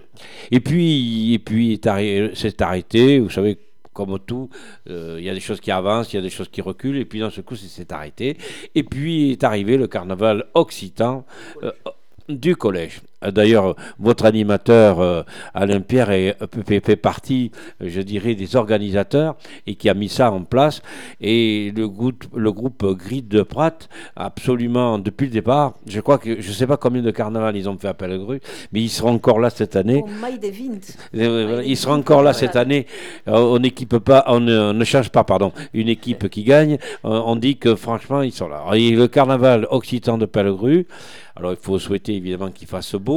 [0.51, 1.81] Et puis, et puis
[2.35, 3.19] c'est arrêté.
[3.19, 3.59] Vous savez,
[3.93, 4.49] comme tout,
[4.89, 6.97] euh, il y a des choses qui avancent, il y a des choses qui reculent,
[6.99, 8.37] et puis dans ce coup, c'est- c'est arrêté.
[8.75, 11.25] Et puis est arrivé le carnaval occitan
[11.63, 11.73] euh,
[12.29, 13.01] du collège.
[13.25, 15.23] Euh, D'ailleurs, votre animateur euh,
[15.55, 17.51] Alain Pierre est, fait, fait partie,
[17.83, 20.83] euh, je dirais, des organisateurs et qui a mis ça en place.
[21.21, 23.79] Et le groupe, le groupe Grid de Prat,
[24.17, 27.69] absolument depuis le départ, je crois que je ne sais pas combien de carnaval ils
[27.69, 28.41] ont fait à Pellegru,
[28.73, 30.03] mais ils seront encore là cette année.
[31.17, 32.87] Euh, Ils seront encore là cette année.
[33.29, 36.75] Euh, On n'équipe pas, on ne, on ne change pas, pardon, une équipe qui gagne.
[37.05, 38.65] Euh, On dit que franchement, ils sont là.
[38.75, 40.87] Et le carnaval occitan de Pellegru,
[41.37, 43.12] alors il faut souhaiter évidemment qu'il fasse beau,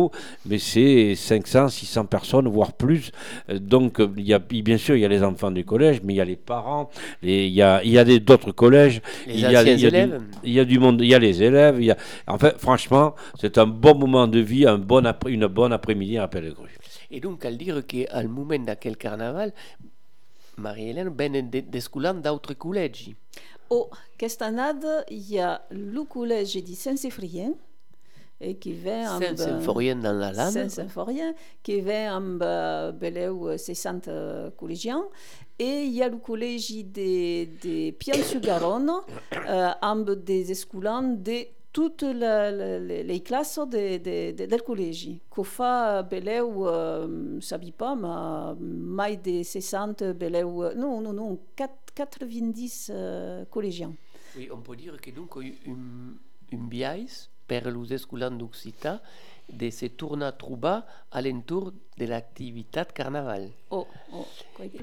[0.46, 3.12] mais c'est 500, 600 personnes, voire plus.
[3.50, 6.02] Euh, Donc euh, il y a, bien sûr, il y a les enfants du collège,
[6.04, 6.90] mais il y a les parents,
[7.22, 9.02] les- il y a, il y a des- d'autres collèges.
[9.28, 10.22] Les il y a, anciens il y a du- élèves.
[10.44, 11.78] il y a du monde, il y a les élèves.
[11.80, 15.32] Il y a, en fait, franchement, c'est un bon moment de vie, un bon après,
[15.32, 16.70] une bonne après-midi à Pellegru.
[17.12, 19.54] Et donc, al dire qu'al moment d'aquel carnaval,
[20.58, 23.16] Marie-Hélène venne de, desculant d'autres collegi.
[23.70, 27.52] Au Castanade, il y a le collège de Saint-Séphorien,
[28.42, 29.24] et qui vient amb...
[29.24, 30.52] Saint-Symphorien dans la lame.
[30.52, 35.04] Saint-Symphorien, qui vient amb euh, beleu 60 euh, collégiens.
[35.58, 38.92] Et il y a le collège de, de Pian-sur-Garonne,
[39.34, 44.62] euh, amb des escolans de toutes la, la, les, les classes de, de, de, del
[44.64, 45.20] collège.
[45.30, 50.74] Que fa beleu, euh, sabi pas, ma mai de 60 beleu...
[50.76, 53.94] Non, non, non, 4, 90 euh, collégiens.
[54.38, 56.14] Oui, on peut dire que donc un,
[56.54, 59.00] un biais per los escolans d'Occità
[59.48, 60.78] de se tornar a trobar
[61.10, 63.52] a l'entorn de l'activitat carnaval.
[63.70, 64.26] Oh, oh,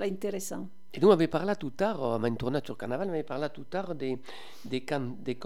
[0.06, 0.70] interessant.
[0.94, 3.22] Et donc, on avait parlé tout tard, on avait tourné sur le carnaval, on avait
[3.22, 4.18] parlé tout tard des,
[4.66, 4.84] des,
[5.24, 5.38] des.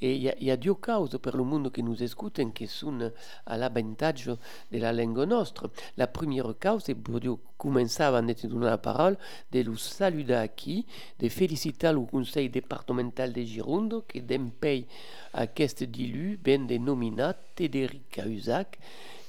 [0.00, 3.12] Et il y, a- a deux causes pour le monde qui nous écoute qui sont
[3.44, 4.30] à l'avantage
[4.72, 5.68] de la langue nostra.
[5.98, 7.20] La première cause, c'est pour
[7.58, 9.18] commencer avant de donner la parole,
[9.52, 10.24] de nous saluer
[10.56, 10.86] ici,
[11.20, 14.86] de féliciter le conseil départemental de Gironde qui d'empay
[15.34, 18.78] à aquest dilu ben dénominat Tederic Cahuzac,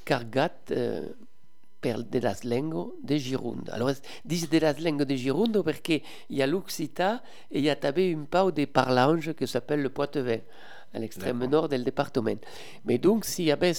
[0.05, 1.07] cargat euh,
[1.83, 3.69] per de las lengo de Gironde.
[3.71, 3.91] Alors,
[4.23, 7.75] dis de las lengo de Gironde perché il y a l'Occità et il y a
[7.75, 10.39] també un pau de parlange qui s'appelle le Poitevin
[10.93, 12.39] à l'extrême nord del département.
[12.85, 13.73] Mais donc, si y avait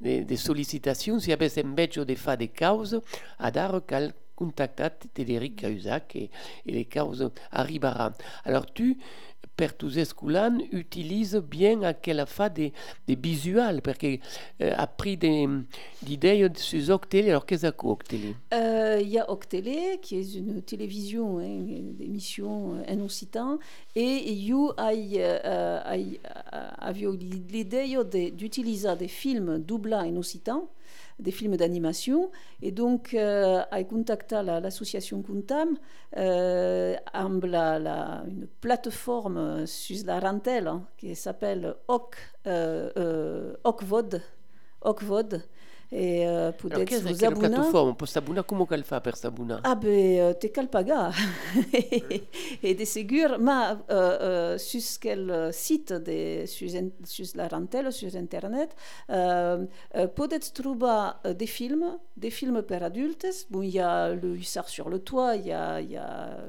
[0.00, 3.00] des, des sollicitations, si y avait enveja de fa des causes,
[3.38, 6.30] a dar cal contactat Tederic Cahuzac et,
[6.66, 8.12] et les causes arribaran.
[8.44, 8.98] Alors, tu,
[9.56, 12.72] per tus escolans, utilise bien aquella fa des,
[13.08, 14.20] des visuals, perché
[14.60, 15.48] euh, a pris des,
[16.08, 17.30] idées sur Octélé.
[17.30, 21.96] Alors, qu'est-ce que Octélé Euh, Il y a Octélé, qui est une télévision, hein, une
[22.00, 23.58] émission euh, en occitan,
[23.94, 25.80] et io ai, euh,
[27.50, 30.68] l'idée de- d'utiliser des films doublés en occitan,
[31.18, 32.30] des films d'animation,
[32.62, 35.78] et donc euh, ai contacté la- l'association Kuntam
[36.16, 36.94] euh,
[37.78, 41.74] la, une plateforme sur la rentelle hein, qui s'appelle
[42.46, 43.54] euh, euh,
[44.82, 45.42] Ocvod,
[45.92, 47.48] et euh, Alors, peut-être qu'est-ce vous que la abonner.
[47.48, 49.88] plateforme Pour s'abonner, comment qu'elle fait pour s'abonner Ah ben,
[50.20, 51.12] euh, t'es cal pagar.
[52.62, 53.52] et de ségur, mais
[53.90, 54.18] euh,
[54.54, 58.74] euh, sur quel site de, sur, in- sur la rentelle, sur Internet,
[59.10, 59.64] euh,
[59.96, 63.26] euh, peut-être trouver euh, des films, des films pour adultes.
[63.50, 66.48] Bon, il y a Le Hussard sur le toit, il y a, y a, euh,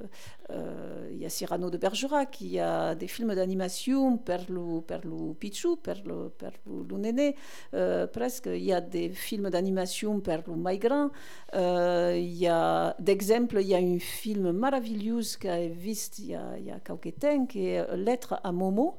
[0.49, 5.03] il y a Cyrano de Bergerac, il y a des films d'animation per le, per
[5.03, 7.35] le Pichou, per le, per le, le Néné,
[7.73, 8.47] euh, presque.
[8.47, 11.11] Il y a des films d'animation per le Maigrin.
[11.53, 16.35] Euh, il a, d'exemple, il y a un film merveilleux que j'ai vu il y
[16.35, 18.95] a, a quelques temps, qui est Lettre à Momo,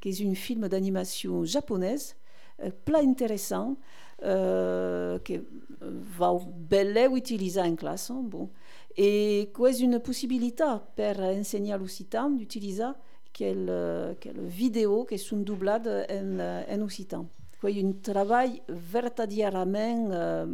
[0.00, 2.16] qui est un film d'animation japonaise,
[2.62, 3.76] euh, plein intéressant,
[4.24, 5.44] euh, que
[5.80, 6.36] va
[6.68, 8.10] belle utiliser en classe.
[8.10, 8.50] hein, bon.
[8.96, 10.64] Et qui est une possibilité
[10.96, 12.90] pour enseigner l'occitan d'utiliser
[13.32, 17.26] quelle, quelle vidéo qui sont doublées en, en occitan.
[17.60, 20.46] quoi un travail vertadièrement euh,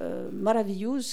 [0.00, 0.30] euh,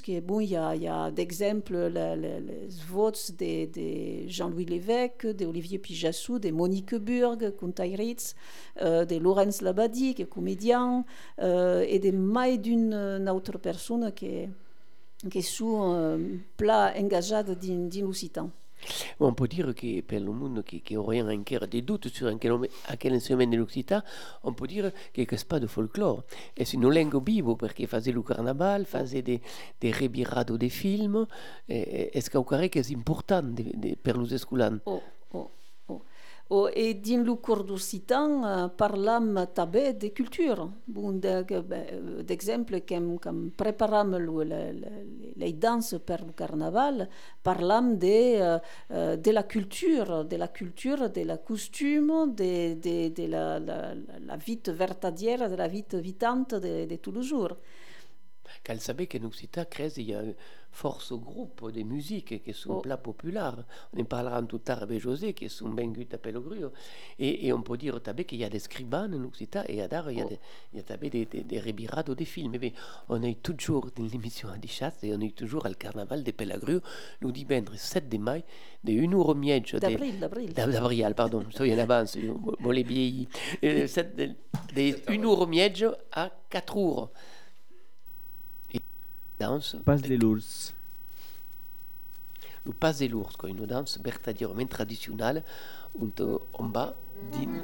[0.04, 6.50] qui bon, il y a, a d'exemples les, votes de, Jean-Louis Lévesque, d'Olivier Pijassou, de
[6.52, 8.36] Monique Burg, Kuntairitz,
[8.82, 11.04] euh, de Laurence Labadie, qui est comédien,
[11.40, 14.48] euh, et de mai d'une autre personne qui,
[16.96, 18.50] engagée dans, dans l'Occitan.
[19.20, 22.54] On peut dire que pour le monde qui, qui aurait encore des doutes sur quel,
[22.88, 24.02] à quel instrument de l'Occitan,
[24.44, 26.24] on peut dire que ce n'est pas de folklore.
[26.56, 29.42] Et c'est une langue vive parce qu'il faisait le carnaval, faisait des,
[29.82, 31.28] des rebirados des films.
[31.68, 35.02] Est-ce y a que c'est important de, de, pour les escolans oh.
[35.32, 35.52] Oh,
[36.74, 40.68] et dans le cours d'Occitan, euh, parlam també de culture.
[40.88, 44.88] Bon, d'exemple, quand, quand préparam le, le, le,
[45.36, 47.08] les danses pour le carnaval,
[47.44, 48.60] parlam de,
[48.92, 55.56] euh, de la culture, de la culture, de la costume, de, la, vie vertadière, de
[55.56, 57.58] la vie vitante de tous les jours.
[58.64, 59.64] Qu'elle savait qu'en Occitan,
[59.98, 60.22] il y a
[60.72, 62.82] force groupe de musique qui sont Oh.
[62.82, 63.64] plats populaires.
[63.94, 66.72] On en parlera tout l'heure avec José, qui sont bien gut à Pellegrio.
[67.18, 69.88] Et, et on peut dire aussi qu'il y a des scribans en Occitan, et à
[70.12, 70.30] il y a Oh.
[70.30, 70.40] des,
[70.74, 72.56] il y a també des, des, des rebirados des films.
[72.62, 72.74] Mais
[73.10, 76.82] on est toujours dans l'émission à Dichat, et on est toujours au carnaval de Pellegrio,
[77.22, 78.44] le dimanche 7 de mai,
[78.84, 79.74] de 1 euro miège.
[79.74, 80.54] de- D'avril, d'avril.
[80.54, 83.28] D'av- D'avril, pardon, soy en avance, je me l'ai vieilli.
[83.64, 84.26] Euh, sept de,
[84.76, 87.10] de 1 euro miège à 4 euros.
[87.10, 87.39] Et
[89.40, 90.76] danse, Passe des l'ours.
[92.66, 95.44] le pas de l'ours, quoi, une danse vertadierement traditionnelle,
[95.98, 96.10] où
[96.54, 96.96] on va
[97.32, 97.64] din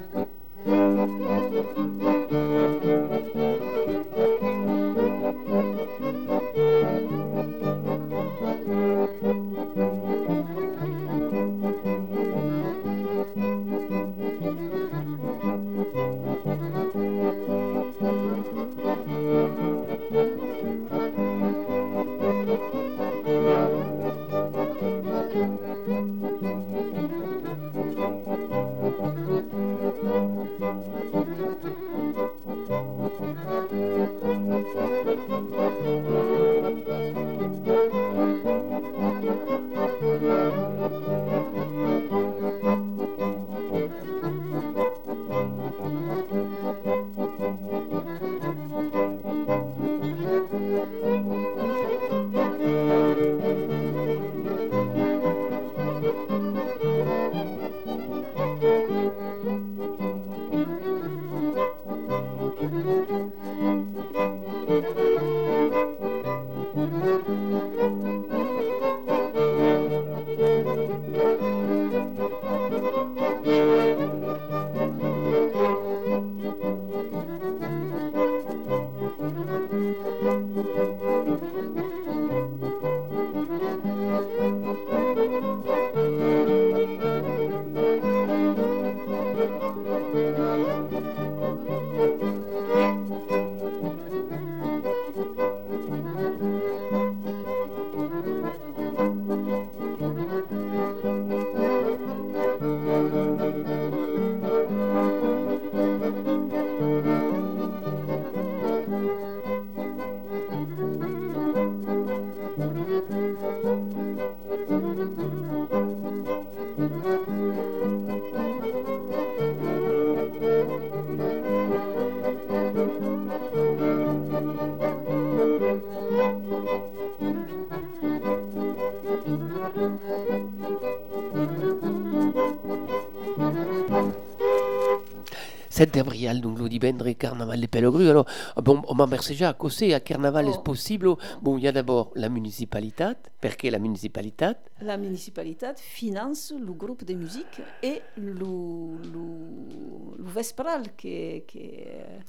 [135.81, 138.09] Avril, donc le dimanche, carnaval de Pellegru.
[138.09, 138.25] Alors,
[138.63, 140.53] bon, on m'a déjà à causer à carnaval Oh.
[140.53, 141.09] est possible?
[141.41, 143.05] Bon, il y a d'abord la municipalité.
[143.41, 150.82] Perché la municipalité La municipalité finance le groupe de musique et le, le, le Vespral
[150.97, 151.61] qui, qui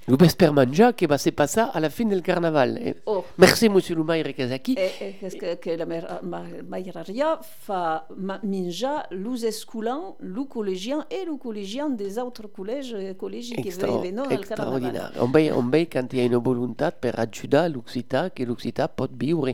[0.06, 2.78] Le Vesper Manja qui va se passer à la fin du carnaval.
[2.78, 4.76] Et oh, Merci, monsieur Lumaire Kazaki.
[4.78, 11.04] et, et que, que la mer- ma- mairaria fa ma- menjar los escolans, le collégien
[11.10, 14.32] et le collégien des autres collèges et collèges qui al carnaval.
[14.38, 15.12] extraordinaire.
[15.20, 18.86] On veut, on veut quand il y a une volonté pour ajudar l'Occità, que l'Occità
[18.86, 19.48] peut vivre.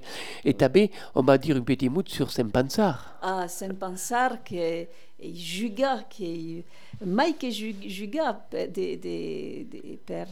[0.45, 2.31] Et també, on va dire un petit mot sur
[2.83, 3.23] Saint-Pansar.
[3.25, 6.05] Ah, sem pensar que e juga
[7.01, 8.97] mai que ju- juga de, de,
[9.67, 10.27] de, per,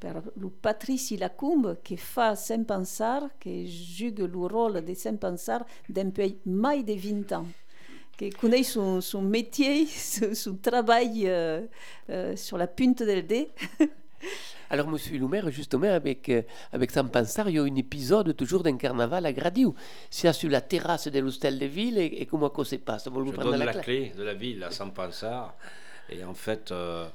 [0.00, 5.64] per lo Patrici Lacombe que fa sem pensar que juga le rôle de sem pensar
[5.88, 7.46] depuis mai de 20 ans
[8.16, 11.62] qui connaît son, son métier, son, son travail euh,
[12.10, 13.50] euh, sur la punte del dé.
[14.72, 16.40] Alors, monsieur Lumer, justement, avec, euh,
[16.72, 19.74] avec San Pensar, il y a un épisode toujours d'un carnaval à Gradiou.
[20.08, 23.06] C'est sur la terrasse de l'hostel de ville et, et comment ça se passe?
[23.06, 25.54] Vous Je donne la, la clé clé de la ville à Saint-Pansard.
[26.08, 27.06] Et en fait, euh,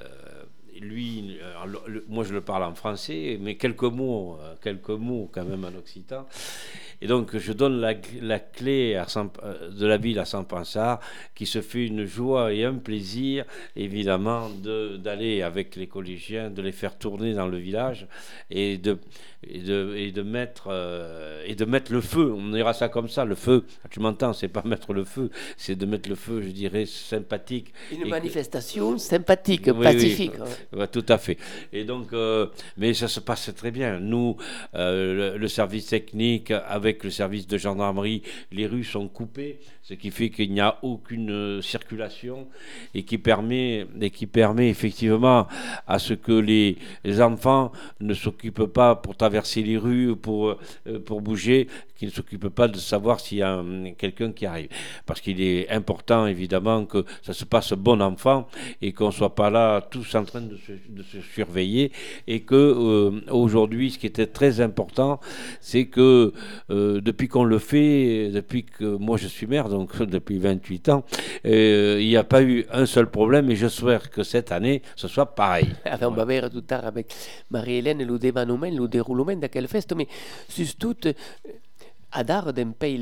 [0.00, 0.06] euh,
[0.80, 4.90] lui, euh, alors, le- moi je le parle en français, mais quelques mots, euh, quelques
[4.90, 6.26] mots quand même en occitan.
[7.02, 11.00] Et donc je donne la, la clé à Saint- euh, de la ville à Saint-Pansard,
[11.34, 13.44] qui se fait une joie et un plaisir,
[13.74, 18.06] évidemment, de- d'aller avec les collégiens, de les faire tourner dans le village
[18.50, 18.98] et de,
[19.48, 22.32] et de, et de mettre, euh, et de mettre le feu.
[22.36, 23.64] On dira ça comme ça, le feu.
[23.90, 27.72] Tu m'entends, c'est pas mettre le feu, c'est de mettre le feu, je dirais, sympathique.
[27.90, 30.32] Une que- manifestation sympathique, Oui, pacifique.
[30.92, 31.36] Tout à fait.
[31.72, 32.46] Et donc, euh,
[32.76, 33.98] mais ça se passe très bien.
[33.98, 34.36] Nous,
[34.76, 40.12] euh, le, service technique avec le service de gendarmerie, les rues sont coupées, ce qui
[40.12, 42.46] fait qu'il n'y a aucune euh, circulation
[42.94, 45.48] et qui permet, et qui permet effectivement
[45.88, 46.76] à ce que les,
[47.20, 50.56] enfants ne s'occupent pas pour traverser les rues, pour,
[51.04, 51.66] pour bouger,
[52.00, 54.68] qu'ils ne s'occupent pas de savoir s'il y a hum, quelqu'un qui arrive.
[55.04, 58.48] Parce qu'il est important, évidemment, que ça se passe bon enfant
[58.80, 61.92] et qu'on ne soit pas là tous en train de se, de se surveiller.
[62.26, 65.20] Et que euh, aujourd'hui, ce qui était très important,
[65.60, 66.32] c'est que
[66.70, 71.04] euh, depuis qu'on le fait, depuis que moi je suis maire, donc depuis 28 ans,
[71.46, 74.82] euh, il n'y a pas eu un seul problème et je souhaite que cette année,
[74.96, 75.68] ce soit pareil.
[75.86, 77.12] Enfin, on va voir tout tard avec
[77.50, 80.06] Marie-Hélène le développement, le déroulement de quelle fête, mais
[80.48, 80.94] surtout,
[82.14, 82.98] euh, à dar d'un pays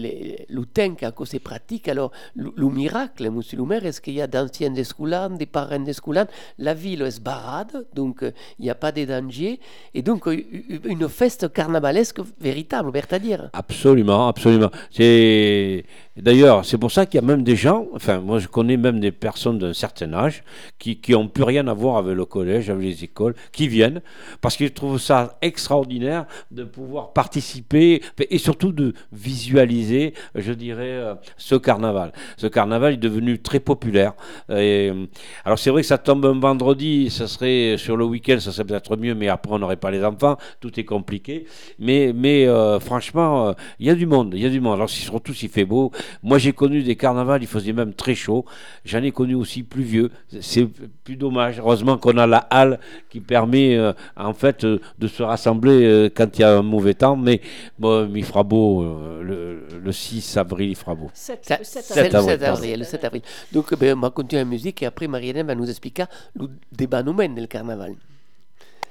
[0.65, 3.31] temps que c'est pratique, alors le, le miracle,
[3.67, 6.27] maire, est-ce qu'il y a d'anciens escoulans, des parents d'escoulans,
[6.59, 9.61] la ville est barrade, donc euh, il n'y a pas de danger,
[9.95, 10.45] et donc euh,
[10.85, 13.51] une fête carnavalesque véritable, dire.
[13.53, 14.71] Absolument, absolument.
[14.91, 15.85] C'est
[16.23, 19.01] d'ailleurs c'est pour ça qu'il y a même des gens, enfin moi je connais même
[19.01, 20.43] des personnes d'un certain âge
[20.79, 24.01] qui qui ont plus rien à voir avec le collège, avec les écoles, qui viennent
[24.41, 31.15] parce qu'ils trouvent ça extraordinaire de pouvoir participer et surtout de visualiser, je dirais, euh,
[31.37, 32.13] ce carnaval.
[32.37, 34.15] Ce carnaval est devenu très populaire.
[34.51, 35.07] Euh,
[35.45, 38.65] alors c'est vrai que ça tombe un vendredi, ça serait sur le week-end, ça serait
[38.65, 41.47] peut-être mieux, mais après on n'aurait pas les enfants, tout est compliqué.
[41.79, 42.13] Mais,
[42.47, 44.75] euh, franchement, euh, il y a du monde, il y a du monde.
[44.75, 45.91] Alors surtout s'il fait beau.
[46.23, 48.45] Moi j'ai connu des carnavals, il faisait même très chaud.
[48.85, 50.11] J'en ai connu aussi plus vieux.
[50.41, 50.67] C'est
[51.05, 51.59] plus dommage.
[51.59, 52.79] Heureusement qu'on a la halle
[53.11, 56.63] qui permet euh, en fait euh, de se rassembler euh, quand il y a un
[56.63, 57.17] mauvais temps.
[57.17, 57.41] Mais
[57.79, 61.11] bon, il fera beau euh, le, le 6 avril, il fera beau.
[61.15, 62.31] Sept- Ça- le sept C'est le avril.
[62.39, 63.23] 7 avril, le 7 avril.
[63.53, 66.05] Donc, ben, on va continuer la musique et après Marie-Hélène va nous expliquer
[66.35, 67.93] le développement du carnaval.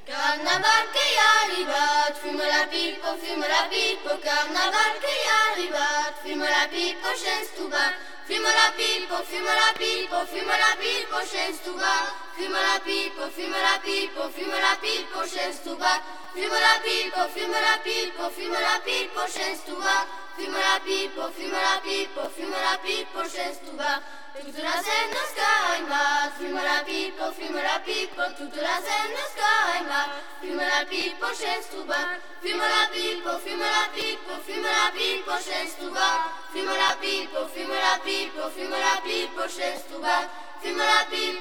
[0.07, 6.45] Carnaval che è arrivato, fumo la pipo, fumo la pipo, carnaval che è arrivato, fumo
[6.45, 7.93] la pipo, scens tu bar,
[8.23, 13.29] fumo la pipo, fumo la pipo, fumo la pipo, scens tu bar, fumo la pipo,
[13.35, 16.01] fumo la pipo, fumo la pipo, scens tu bar,
[16.31, 21.31] fumo la pipo, fumo la pipo, fumo la pipo, scens tu bar, fumo la pipo,
[21.35, 24.01] fumo la pipo, fumo la pipo, scens tu bar.
[24.39, 29.13] Toute la scène de Sky Mat, fume la pipe, fume la pipe, toute la scène
[29.17, 30.09] de Sky Mat,
[30.41, 35.31] fume la pipe, chaise tout bas, fume la pipe, fume la pipe, fume la pipe,
[35.43, 40.29] chaise tout bas, fume la pipe, fume la pipe, fume la pipe, chaise tout bas,
[40.61, 41.37] fume la pipe,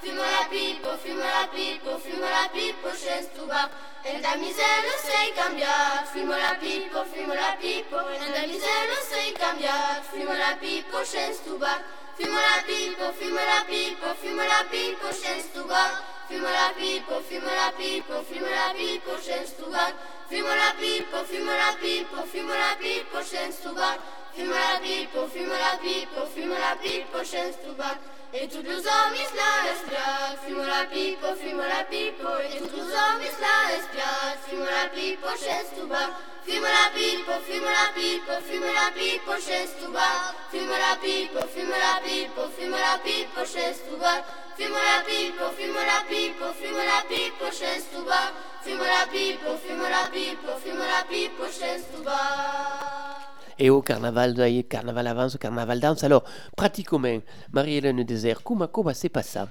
[0.00, 3.68] fume la pipe, fume la bas, fume la fume fume pipe, chaise tout bas.
[4.04, 9.32] E da misero sei cambiato, fumo la pipo, fumo la pipo, e da misero sei
[9.32, 11.82] cambiato, fumo la pipo, scens tu bar,
[12.16, 15.90] fumo la pipo, fumo la pipo, fumo la pipo, scens tu bar,
[16.28, 19.92] fumo la pipo, fumo la pipo, fumo la pipo, scens tu bar,
[20.28, 23.98] fumo la pipo, fumo la pipo, fumo la pipo, scens tu bar,
[24.32, 27.98] fumo la pipo, fumo la pipo, fumo la pipo, scens tu bar.
[28.34, 32.82] Et tous les hommes la espiat, fume la pipe, fume la pipe, et tous les
[32.82, 36.10] hommes la espiat, fume la pipe, chaise tout bas,
[36.44, 41.38] fume la pipe, fume la pipe, fume la pipe, chaise tout bas, fume la pipe,
[41.54, 44.22] fume la pipe, fume la pipe, chaise tout bas,
[44.58, 49.40] fume la pipe, fume la pipe, fume la pipe, chaise tout bas, fume la pipe,
[49.64, 53.37] fume la pipe, fume la pipe, chaise tout bas.
[53.58, 54.34] Et au carnaval,
[54.68, 56.04] carnaval avance, carnaval danse.
[56.04, 56.24] Alors,
[56.56, 57.18] pratiquement,
[57.52, 59.48] Marie-Hélène Désert, comment, comment c'est pas ça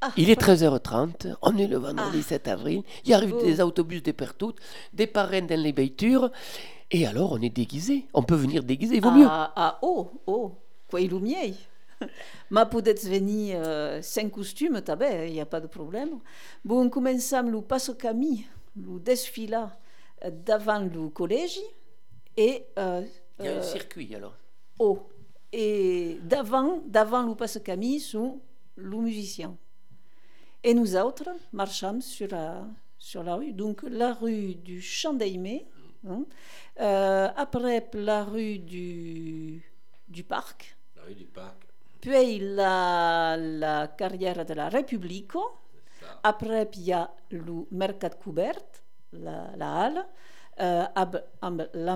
[0.00, 3.42] Ah, Il est 13h30, on est le vendredi 7 avril, il arrive Beau.
[3.42, 4.54] des autobus de partout,
[4.94, 6.30] des parrains dans les veitures,
[6.90, 8.06] et alors on est déguisé.
[8.14, 9.26] On peut venir déguisé, il vaut mieux.
[9.28, 10.52] Ah, ah, oh, oh,
[10.88, 11.10] quoi il.
[12.50, 16.18] Ma podet venir euh, sans costume, tabè, il n'y a pas de problème.
[16.64, 19.70] Bon, commençam le passe camí, le desfila
[20.44, 21.60] davant le collège
[22.36, 23.02] et euh,
[23.38, 24.34] Il y a un euh, circuit alors.
[24.78, 25.08] oh,
[25.52, 28.40] et davant, davant le passe camí sont
[28.76, 29.56] le musicien.
[30.62, 32.66] Et nous autres marchons sur la,
[32.98, 33.52] sur la rue.
[33.52, 35.66] Donc la rue du Champ d'Aimé,
[36.08, 36.24] hein.
[36.80, 39.62] Euh, après la rue du,
[40.08, 41.56] du Parc, La rue du Parc.
[42.00, 45.32] puis la, la carrière de la République.
[46.22, 48.60] Après, il y a le Mercat Couvert,
[49.12, 50.06] la, la halle.
[50.58, 51.94] Euh, ab, amb la,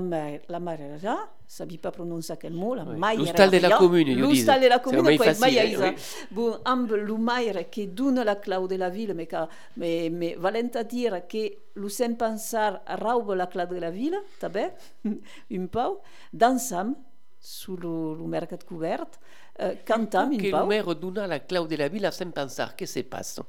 [0.49, 1.15] la Marera,
[1.47, 3.17] sabi pas prononcer quel mot, la Oui.
[3.17, 4.29] L'hostal de la commune, dico.
[4.61, 5.03] de la commune,
[5.41, 5.87] Maiaisa.
[5.87, 5.97] eh, oui.
[6.31, 9.29] Bon, amb le Maire che donne la clau de la ville, mais,
[9.77, 14.21] mais, mais valent a dire que lo sem pensar raube la clau de la ville,
[14.39, 14.75] també,
[15.51, 16.95] un pau, dansam,
[17.41, 19.19] sur le, le mercat couvert,
[19.59, 20.67] euh, cantam un Che pau.
[20.67, 23.41] maire dona la clau de la villa sem pensar che se passe?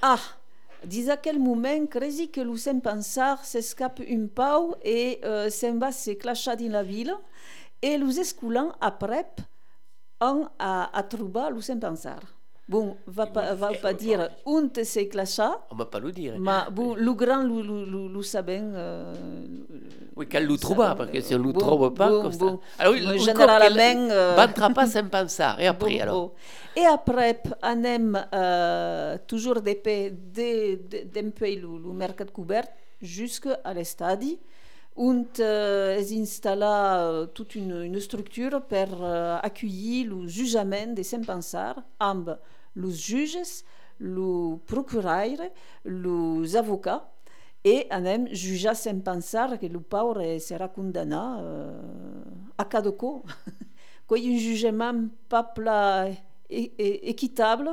[0.00, 0.18] Ah,
[0.84, 5.78] dis à quel moment crezi que lo sem pensar s'escape un pau et euh, se'n
[5.78, 7.14] va se clasher dans la ville
[7.82, 9.26] et los escolans après
[10.20, 12.20] han a, a trobar lo sem pensar.
[12.70, 15.42] Bon, va pas, va pas dire on se clasher,
[15.72, 16.38] On va pas le dire.
[16.38, 18.72] ma bon, lo grand lo saben...
[18.76, 19.12] Euh,
[20.14, 22.58] Oui, qu'elle le trouva, parce que si on ne le trouve pas, comme ça.
[22.78, 25.58] Alors, Mais généralement, euh, battra pas sem pensar.
[25.60, 26.32] Et après, alors.
[26.76, 32.66] Et après, anem euh, toujours de peu de, de, d'un peu le, le mercat couvert
[33.00, 34.38] jusqu'à l'estadi,
[34.96, 41.24] où euh, installa euh, toute une, une structure pour euh, accueillir le jugement de sem
[41.24, 42.36] pensar amb
[42.76, 43.64] les juges,
[43.98, 45.38] le procureur,
[45.84, 47.10] les avocats,
[47.64, 52.22] et anem jujar sem pensar que le pauvre sera condamnat euh,
[52.56, 53.22] a cada co.
[54.06, 56.08] Quoi, un jugement pas plat
[56.50, 57.70] équitable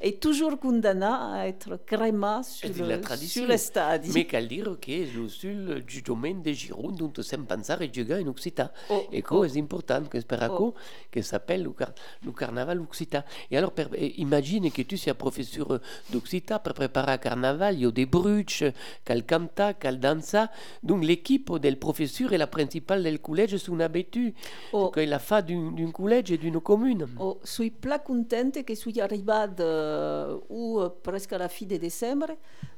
[0.00, 3.42] est toujours condamné à être crémé sur, C'est le, tradition.
[3.42, 4.06] sur le stade.
[4.12, 8.28] Mais qu'elle dire que lo sul giudice de Gironde dont sem pensar e giocare in
[8.28, 8.70] Occitan.
[8.88, 10.74] Oh, e co è importante che spera Oh.
[11.10, 13.22] che s'appelle le, car le carnaval Occitan.
[13.50, 17.80] Et alors, per, eh, imagine que tu sia professeur d'Occitan per preparare il carnaval, il
[17.80, 18.64] y a des bruches,
[19.04, 20.50] qu'elle canta, qu'elle dansa.
[20.82, 24.32] Donc l'équipe del professeur et la principale del collège sono abattus.
[24.72, 24.90] Oh.
[24.90, 27.06] Que la fa d'un d'un collège et d'une commune.
[27.18, 32.28] Oh, suis pla contente que suis arribat euh, ou presque à la fin de décembre.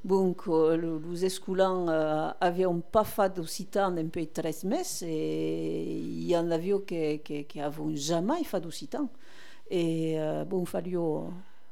[0.05, 6.25] Donc, euh, le- les escolans euh, avaient pas fait d'occitan depuis 13 mois et il
[6.27, 9.09] y en avait qui qui, qui avaient jamais fait d'occitan.
[9.71, 10.97] Et euh, bon, fallu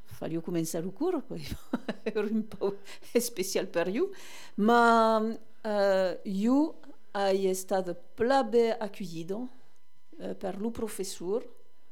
[0.06, 1.20] fallu commencer le cours,
[2.06, 2.76] era un peu
[3.20, 4.10] spécial per eux.
[4.58, 6.76] Mais euh, io
[7.14, 9.48] ai estat pla bé accueillido
[10.20, 11.42] euh, per le professeur,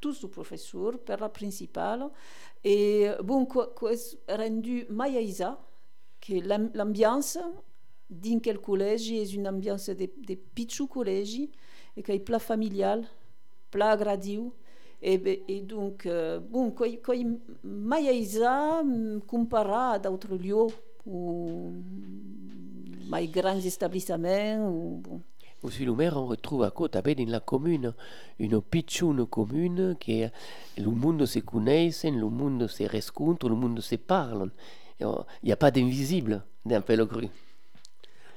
[0.04, 2.10] tous les professeurs, per la principale.
[2.62, 5.58] Et bon, quoi, quoi est rendu mai aisa,
[6.20, 7.38] que l'am- l'ambiance
[8.10, 11.40] din quel collège est une ambiance de, de pitchou collège
[11.96, 13.04] et qu'il est plat familial,
[13.70, 14.50] plat agradiu.
[15.06, 17.14] Et, donc, euh, bon, quoi, quoi
[17.62, 18.82] mai aisa
[19.26, 20.68] comparé à d'autres lieux
[21.06, 21.72] ou
[23.10, 25.20] mai grands établissements ou bon.
[25.64, 27.94] Au Lumière, on retrouve à côté, dans la commune,
[28.38, 30.22] une picciune commune qui
[30.76, 34.50] le monde se connaisse, le monde se rencontre, le monde se parle.
[35.00, 35.06] Il
[35.42, 37.28] n'y a pas d'invisible dans Pellegru.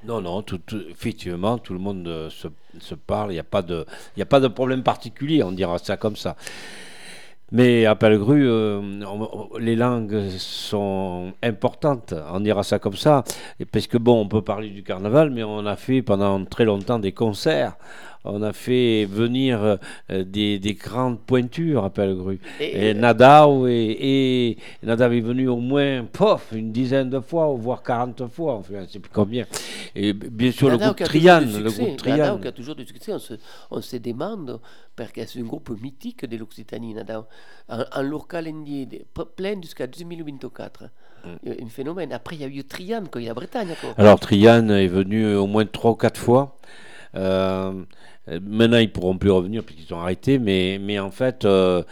[0.05, 2.47] Non, non, tout- effectivement, tout le monde se,
[2.79, 6.37] se parle, il n'y a, a pas de problème particulier, on dira ça comme ça.
[7.51, 8.81] Mais à Pellegru, euh,
[9.57, 13.23] les langues sont importantes, on dira ça comme ça,
[13.71, 16.99] parce que bon, on peut parler du carnaval, mais on a fait pendant très longtemps
[16.99, 17.77] des concerts,
[18.29, 19.59] on a fait venir
[20.11, 22.39] euh, des, des grandes pointures à Pellegru.
[22.59, 28.27] Et- Et Nadao et, est venu au moins pof, une dizaine de fois, voire 40
[28.27, 29.45] fois, enfin, je ne sais plus combien.
[29.95, 32.37] Et bien sûr, le groupe Trian, le groupe Nadao Trian.
[32.39, 33.13] qui a toujours du succès.
[33.13, 33.33] On se,
[33.71, 34.59] on se demande,
[34.95, 37.25] parce que c'est un groupe mythique de l'Occitanie, Nadao.
[37.69, 38.87] En, en leur calendrier
[39.35, 40.89] plein jusqu'à 2024.
[41.43, 42.13] Il y a Un phénomène.
[42.13, 43.73] Après, il y a eu Trian, quand il y a Bretagne.
[43.81, 43.93] Quoi.
[43.97, 46.57] Alors Trian est venu au moins 3 ou 4 fois.
[47.15, 47.73] Euh,
[48.41, 51.83] maintenant, ils pourront plus revenir puisqu'ils ont arrêté, mais, en fait, euh,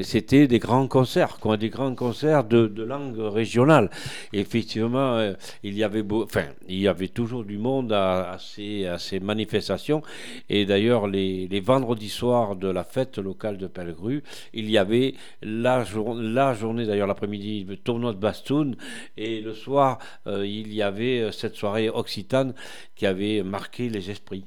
[0.00, 3.90] c'était des grands concerts, quoi, des grands concerts de, langue régionale.
[4.32, 10.02] Effectivement, euh, il y avait, enfin, il y avait toujours du monde à, ces, manifestations.
[10.48, 14.22] Et d'ailleurs, les, vendredis soirs de la fête locale de Pellegru,
[14.54, 18.76] il y avait la, jour- la journée, d'ailleurs l'après-midi, le tournoi de Bastoun,
[19.16, 22.54] et le soir, euh, il y avait cette soirée occitane
[22.96, 24.44] qui avait marqué les esprits.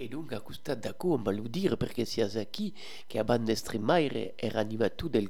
[0.00, 2.72] E dunque a questo d'accordo, on va lo dire perché sia qui
[3.08, 5.28] che a banda estremaire era animato del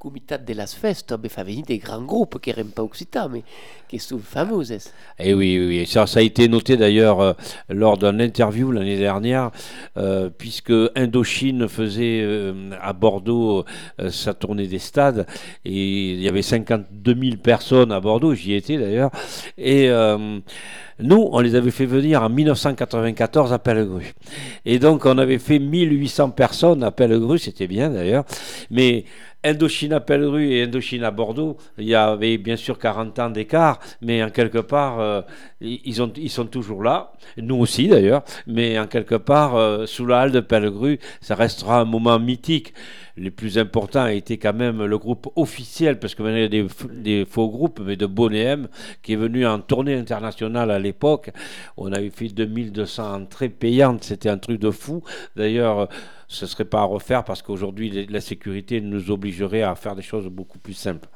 [0.00, 3.42] comitat de las festes ben, fa venir des grands groupes qui n'aiment pas occitans, mais
[3.86, 4.72] qui sont fameuses.
[5.18, 5.86] Et oui, oui, oui.
[5.86, 7.32] Ça, ça a été noté d'ailleurs euh,
[7.68, 9.50] lors d'une interview l'année dernière,
[9.98, 13.64] euh, puisque Indochine faisait euh, à Bordeaux
[14.08, 15.26] sa tournée des stades,
[15.64, 19.10] et il y avait 52 000 personnes à Bordeaux, j'y étais d'ailleurs,
[19.58, 19.90] et
[21.02, 24.12] nous, on les avait fait venir en 1994 à Pellegru.
[24.64, 28.24] Et donc, on avait fait 1800 personnes à Pellegru, c'était bien d'ailleurs,
[28.70, 29.04] mais
[29.42, 33.80] Indochine à Pellegru et Indochine à Bordeaux, il y avait bien sûr 40 ans d'écart,
[34.02, 35.22] mais en quelque part, euh,
[35.62, 40.04] ils, ont, ils sont toujours là, nous aussi d'ailleurs, mais en quelque part, euh, sous
[40.04, 42.74] la halle de Pellegru, ça restera un moment mythique.
[43.16, 46.60] Les plus importants a été quand même le groupe officiel, parce que maintenant il y
[46.60, 46.66] a
[47.02, 48.68] des, faux groupes, mais de Bonéem,
[49.02, 51.30] qui est venu en tournée internationale à l'époque.
[51.78, 55.02] On avait fait 2200 entrées payantes, c'était un truc de fou.
[55.36, 55.88] D'ailleurs,
[56.30, 60.02] ce ne serait pas à refaire parce qu'aujourd'hui, la sécurité nous obligerait à faire des
[60.02, 61.08] choses beaucoup plus simples.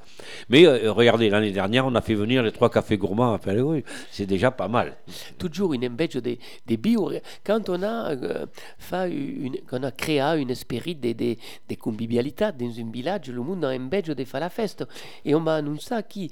[0.49, 3.85] Mais euh, regardez, l'année dernière, on a fait venir les trois cafés gourmands à Pellegru.
[4.11, 4.97] C'est déjà pas mal.
[5.39, 7.11] Toujours une embêche des, des bio.
[7.45, 8.47] Quand on a, euh,
[8.79, 11.37] fait une, quand on a créé une esprit de, de,
[11.69, 14.85] de convivialité dans un village, le monde a embêche de faire la fête.
[15.25, 16.31] Et on m'a annoncé qu'il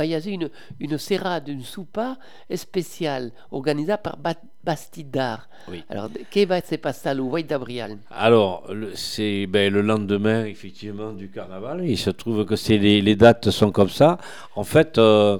[0.00, 0.50] y avait une,
[0.80, 2.16] une serrade, une soupa
[2.54, 5.48] spéciale organisée par Ba- Bastidar.
[5.68, 5.82] Oui.
[5.88, 8.64] Alors, qu'est-ce va se passer le 8 d'avril Alors,
[8.94, 11.82] c'est ben, le lendemain, effectivement, du carnaval.
[11.84, 14.18] Il se trouve que c'est les, les dates sont comme ça.
[14.56, 15.38] En fait, euh,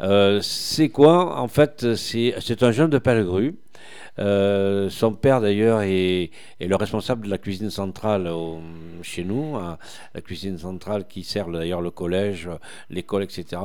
[0.00, 3.56] euh, c'est quoi En fait, c'est un jeune de Pellegru.
[4.18, 8.60] Euh, son père d'ailleurs est, est le responsable de la cuisine centrale au-
[9.00, 9.78] chez nous, hein,
[10.14, 12.50] la cuisine centrale qui sert d'ailleurs le collège,
[12.90, 13.62] l'école, etc.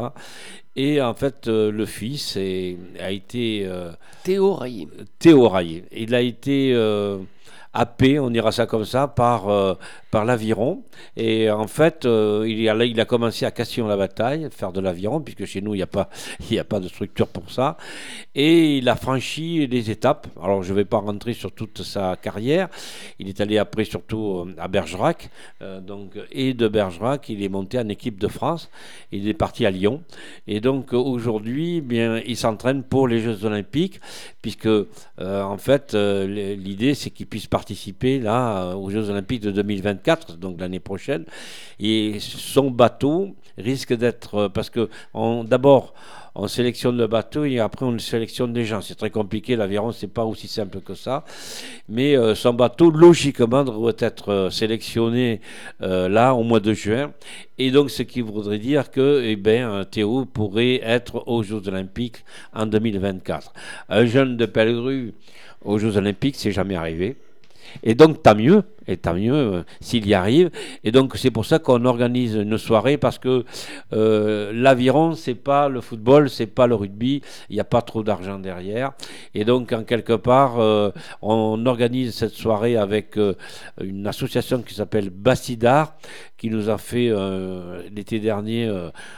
[0.77, 3.91] Et en fait, euh, le fils est- a été euh,
[4.23, 4.87] Théo Railly.
[5.19, 5.83] Théo Raillé.
[5.91, 7.17] Il a été euh,
[7.77, 9.75] happé, on dira ça comme ça, par, euh,
[10.09, 10.83] par l'aviron.
[11.15, 15.45] Et en fait, euh, il, a, il a commencé à Castillon-la-Bataille, faire de l'aviron, puisque
[15.45, 16.09] chez nous, il n'y a, pas-
[16.59, 17.77] a pas de structure pour ça.
[18.33, 20.25] Et il a franchi les étapes.
[20.41, 22.67] Alors, je ne vais pas rentrer sur toute sa carrière.
[23.19, 25.29] Il est allé après surtout euh, à Bergerac.
[25.81, 28.69] donc, et de Bergerac, il est monté en équipe de France.
[29.11, 30.01] Il est parti à Lyon.
[30.47, 33.99] Et donc, aujourd'hui, eh bien, il s'entraîne pour les Jeux Olympiques,
[34.41, 34.69] puisque,
[35.19, 40.57] en fait, l'idée, c'est qu'il puisse participer là euh, aux Jeux Olympiques de 2024, donc
[40.61, 41.25] l'année prochaine.
[41.81, 44.35] Et son bateau risque d'être.
[44.35, 44.89] euh, Parce que,
[45.43, 45.93] d'abord,
[46.33, 48.79] on sélectionne le bateau et après on sélectionne des gens.
[48.79, 51.25] C'est très compliqué, l'aviron, c'est pas aussi simple que ça.
[51.89, 55.41] Mais euh, son bateau, logiquement, devrait être sélectionné
[55.81, 57.11] là au mois de juin.
[57.57, 62.23] Et donc, ce qui voudrait dire que eh ben, Théo pourrait être aux Jeux Olympiques
[62.53, 63.51] en 2024.
[63.89, 65.13] Un jeune de Pellegru
[65.65, 67.17] aux Jeux Olympiques, c'est jamais arrivé.
[67.83, 70.49] Et donc, tant mieux, et tant mieux euh, s'il y arrive.
[70.83, 73.45] Et donc, c'est pour ça qu'on organise une soirée parce que
[73.93, 78.03] euh, l'aviron, c'est pas le football, c'est pas le rugby, il n'y a pas trop
[78.03, 78.93] d'argent derrière.
[79.33, 83.33] Et donc, en quelque part, euh, on organise cette soirée avec euh,
[83.81, 85.95] une association qui s'appelle Bassidar,
[86.37, 87.11] qui nous a fait
[87.91, 88.71] l'été dernier,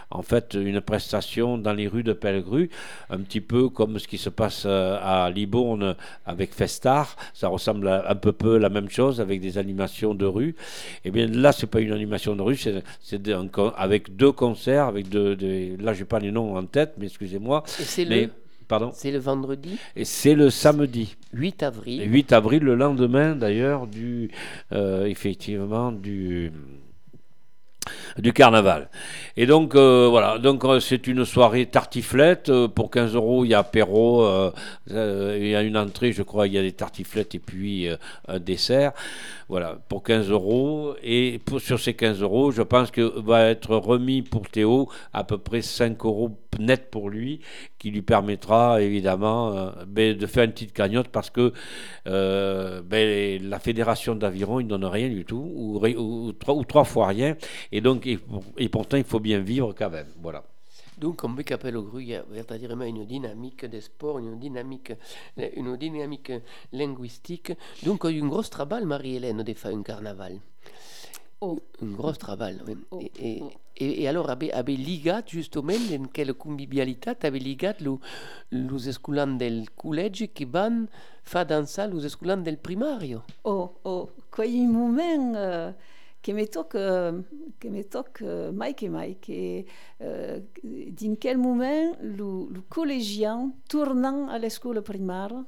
[0.10, 2.70] en fait, une prestation dans les rues de Pellegru,
[3.10, 5.96] un petit peu comme ce qui se passe à Libourne
[6.26, 7.18] avec Festar.
[7.34, 10.56] Ça ressemble à un peu peu la même chose avec des animations de rue.
[11.06, 12.82] Et bien là, c'est pas une animation de rue, c'est
[13.78, 17.64] avec deux concerts, avec deux, des- là, j'ai pas les noms en tête, mais excusez-moi.
[17.68, 18.30] C'est le,
[18.68, 18.92] pardon.
[18.94, 21.16] c'est le vendredi Et c'est le samedi.
[21.34, 22.04] 8 avril.
[22.12, 24.32] 8 avril, le lendemain d'ailleurs du
[24.72, 26.52] euh, effectivement du
[28.18, 28.90] du carnaval.
[29.38, 32.50] Et donc euh, voilà, donc euh, c'est une soirée tartiflette.
[32.50, 34.28] euh, pour 15 euros, il y a apéro,
[34.90, 37.88] il y a une entrée, je crois, il y a des tartiflettes et puis
[38.28, 38.92] un dessert.
[39.48, 40.94] Voilà, pour 15 euros.
[41.04, 45.38] Et sur ces 15 euros, je pense que va être remis pour Théo à peu
[45.38, 47.40] près 5 euros net pour lui,
[47.78, 51.54] qui lui permettra évidemment ben, de faire une petite cagnotte parce que
[52.06, 57.36] ben, la fédération d'aviron, il ne donne rien du tout, ou trois fois rien.
[57.72, 60.08] Et donc, et, pour- et pourtant, il faut bien vivre quand même.
[60.22, 60.44] Voilà.
[60.98, 62.26] Donc, on qu'appelle au gru, il y a
[62.86, 64.92] une dynamique des sports, une dynamique,
[65.38, 66.34] une dynamique
[66.74, 67.54] linguistique.
[67.84, 70.40] Donc, il y a eu une grosse travail, Marie-Hélène, de faire un carnaval.
[71.42, 71.58] Oh.
[71.82, 72.58] Un gros travail.
[72.68, 72.76] oui.
[72.92, 73.44] Oh, Et, et,
[73.78, 77.96] et, et alors, avait, avait ligat, justement, dans quelle convivialité, avait ligat le,
[78.52, 80.86] les escolans del collège qui van
[81.24, 83.22] faire danser les escolans del primario?
[83.46, 85.72] Oh, oh, quei moment euh,
[86.22, 87.14] che mi tocca,
[87.58, 89.66] che mi tocca mai che mai, che
[89.98, 95.46] euh, in quel moment le, le collégien tournant à l'école primaire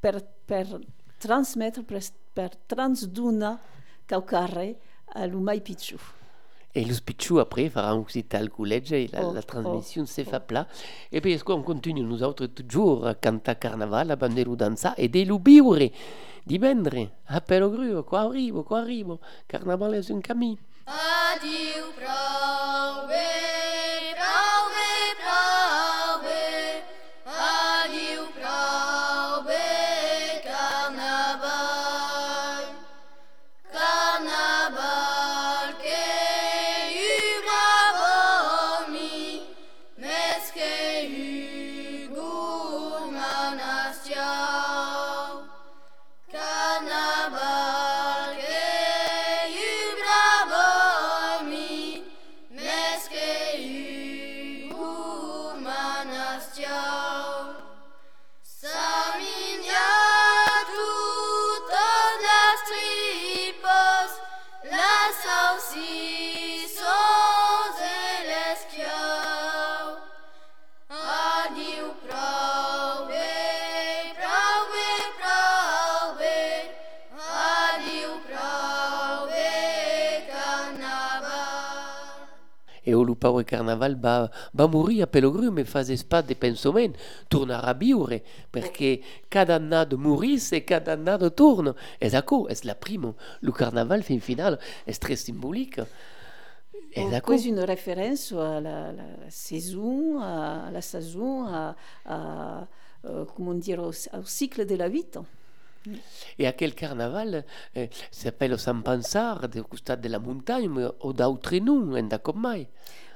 [0.00, 0.80] per, per
[1.18, 2.02] transmettre, per,
[2.32, 3.58] per transdonar
[4.06, 4.74] qualcosa
[5.14, 6.21] a lo mai piccolo.
[6.74, 10.24] Et le spicciu après farà occitan al collège et la, Oh, la transmission se oh.
[10.24, 10.66] fa plat.
[11.10, 15.08] Et puis est-ce qu'on continue nous autres toujours a cantar carnaval, a bandero danza e
[15.08, 15.92] de l'ubiure
[16.44, 20.58] di vendre a Pelogruo, qua arrivo, qua arrivo, carnaval è un cammino.
[20.84, 23.28] Adiu prove,
[24.16, 24.91] prove,
[83.22, 86.96] E e carnaval va, va morire a Pelogru, me fa pas de pensament,
[87.28, 91.74] tornare a viure, perché cada annado morisse e cada annado torna.
[91.98, 93.12] E ecco, è la prima.
[93.40, 95.86] Lo carnaval fin final è tre simbolique.
[96.94, 102.66] E quasi une référence à la, la saison, à la saison, à, à,
[103.06, 105.06] euh, comment dire, au, au cycle de la vie.
[106.36, 107.44] e aquel carnaval
[107.74, 112.36] eh, s'appelle San Pansar, del costat de la montagne, mais o d'autres noms, en d'accord
[112.36, 112.68] mai.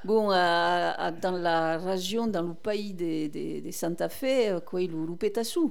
[0.04, 4.60] Bon, à- à- dans la région, dans le pays de, de, de Santa Fe, euh,
[4.60, 5.70] quoi, il le Petasu.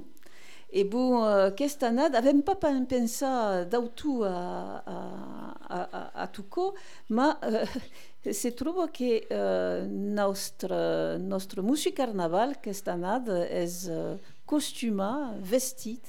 [0.72, 3.26] Et bon, euh, qu'est-ce qu'on a N'avons pas pen- pensé
[3.70, 6.74] d'auto à, à, à, à Tuco,
[7.10, 7.64] mais euh,
[8.32, 13.20] se trouve que euh, notre, notre musique carnaval, qu'est-ce qu'on a
[13.50, 14.16] est euh,
[14.46, 16.02] costuma, vestit,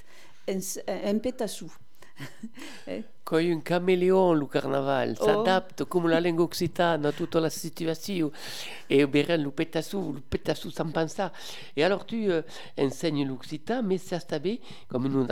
[0.50, 0.60] en,
[1.16, 1.68] en Petasu.
[3.24, 5.26] Coi un caméléon, le carnaval, Oh.
[5.26, 8.32] s'adapte comme la langue occitane a toute la situation.
[8.90, 11.28] Et bien, le pétassou, le pétassou sans penser.
[11.76, 12.42] Et alors, tu euh,
[12.80, 15.28] enseignes l'occitan, mais ça savait comme une,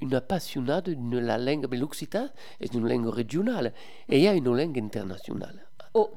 [0.00, 1.66] une passionnade de la langue.
[1.70, 2.28] Mais l'occitan
[2.60, 3.72] est une langue régionale
[4.08, 5.64] et il y a une langue internationale.
[5.94, 6.10] Oh,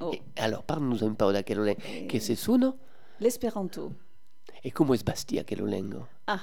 [0.00, 0.10] oh.
[0.14, 2.06] Et alors, parle-nous un peu de quelle langue.
[2.08, 2.78] Che se sono?
[3.20, 3.92] L'esperanto.
[4.64, 6.00] e come sbastia quelle langue?
[6.26, 6.40] Ah,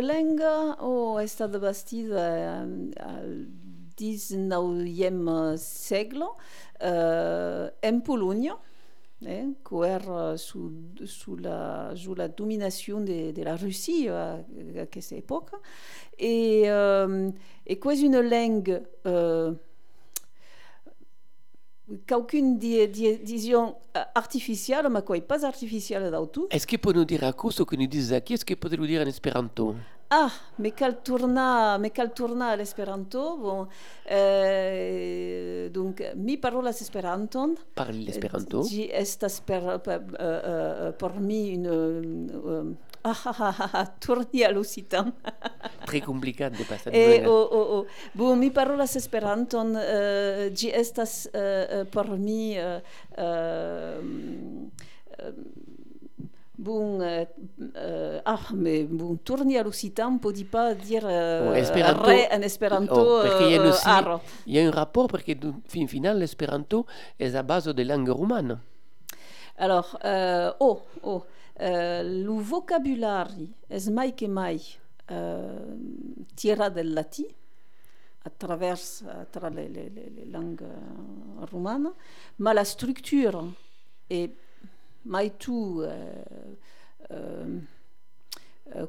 [0.00, 3.48] lingua oh, è stata bastita ehm, al
[3.94, 6.38] XIX secolo
[6.78, 8.58] eh, in Polonia,
[9.20, 9.54] eh,
[11.06, 15.58] sulla, sulla dominazione de- della Russia a, a questa epoca,
[16.16, 19.54] e, ehm, e quasi una lingua eh,
[22.06, 26.46] qu'aucune di- di- dizione eh, artificiale, ma poi pas artificiale d'auto.
[26.50, 28.86] Est-ce que peut nous dire à cause que nous disons qui est-ce que peut nous
[28.86, 29.74] dire en espéranto?
[30.10, 33.66] Ah, mais cal torna, mais cal torna à l'esperanto, bon,
[34.08, 37.54] eh, donc mi parolas esperanton.
[37.74, 38.62] Parle l'espéranto.
[38.68, 42.76] Ĝi estas per, per, uh, uh, por mi une
[43.10, 45.12] ah, ah, ah, ah, turni al ocitan.
[45.86, 47.28] Très compliqué de passer de E, langue.
[47.28, 47.86] oh, oh, oh.
[48.14, 52.80] Bon, mi parolas esperanton, uh, ĝi estas uh, por mi uh,
[53.18, 54.00] uh,
[56.56, 57.24] Bon, euh,
[57.76, 62.28] euh, ah, mais bon, tourner à l'occitan, peut dire pas dire euh, Bon, espéranto- re
[62.32, 64.22] en espéranto Oh, parce qu'il y a euh, aussi-.
[64.46, 65.32] Il y a un rapport parce que,
[65.66, 66.86] fin final, l'espéranto
[67.18, 68.60] est à base de langue romane.
[69.58, 71.24] Alors, euh, oh, oh,
[71.60, 73.30] euh, le vocabulaire
[73.70, 74.58] est mai que mai
[75.10, 75.76] euh,
[76.36, 77.24] tira del latin
[78.24, 78.78] à travers,
[79.08, 81.90] à travers les, les- les- langues euh, romanes,
[82.38, 83.44] mais la structure
[84.10, 84.30] est
[85.04, 85.82] mai tout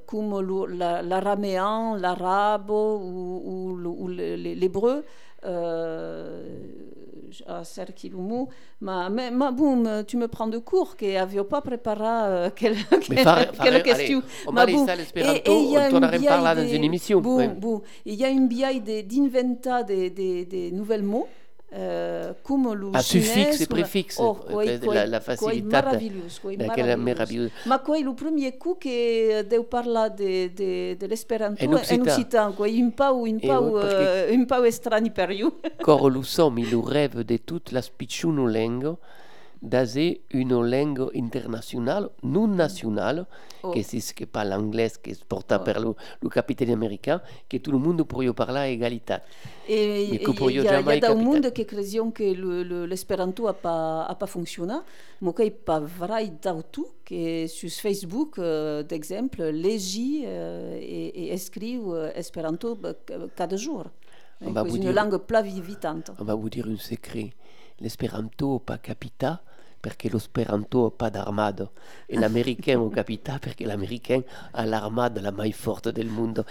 [0.05, 0.39] comme
[0.70, 5.03] l'araméen, l'arabe ou, ou l'hébreu.
[5.46, 6.43] Euh,
[7.48, 8.46] à Serkilumu,
[8.80, 11.06] ma, mais, ma, boum, tu me prends de cours que
[11.43, 12.78] pas préparé euh, quelle,
[13.84, 14.22] question.
[14.54, 14.86] Ma boum,
[15.36, 15.72] et- et il
[18.16, 21.28] y a une biaille a d'inventer des, des, des nouvelles mots.
[22.93, 24.38] Ah, suffixe et préfixe, Oh,
[24.93, 25.19] la- la
[26.53, 27.03] est maravilhoso.
[27.03, 27.51] merveilleuse.
[27.65, 32.09] Ma quoi, le premier coup que deu parlar de, de, l'esperanto un un que-
[33.84, 35.53] euh, un peu étrange per io.
[35.84, 38.47] Cor lo som, il rêve de toute la spicciuno
[39.62, 39.97] d'ase
[40.32, 43.26] une langue internationale, non nationale,
[43.64, 43.72] Oh.
[43.72, 45.64] que c'est ce que parle l'anglais, qui est porté Oh.
[45.64, 49.16] par le, le capitaine américain, que tout le monde pourrait parler à égalité.
[49.68, 50.68] Et il que y, a- il y
[51.10, 51.24] capitale.
[51.24, 52.86] monde qui crezion que le- le-
[53.45, 54.76] n'a pas, a pas fonctionné,
[55.22, 56.32] mais qu'il pas vrai
[56.72, 61.28] tout que sur Facebook, euh, d'exemple, legi euh, et,
[61.93, 62.93] euh, Esperanto bah,
[63.36, 63.86] cada jour.
[64.64, 66.12] C'est vous une langue pla vivante.
[66.20, 67.32] On va vous dire un secret.
[67.80, 69.41] L'esperanto pas capita
[69.82, 71.69] perché l'esperanto pas d'armada.
[72.09, 74.21] Et l'américain au capita perché l'américain
[74.53, 76.43] a l'armada la mai forte del mondo.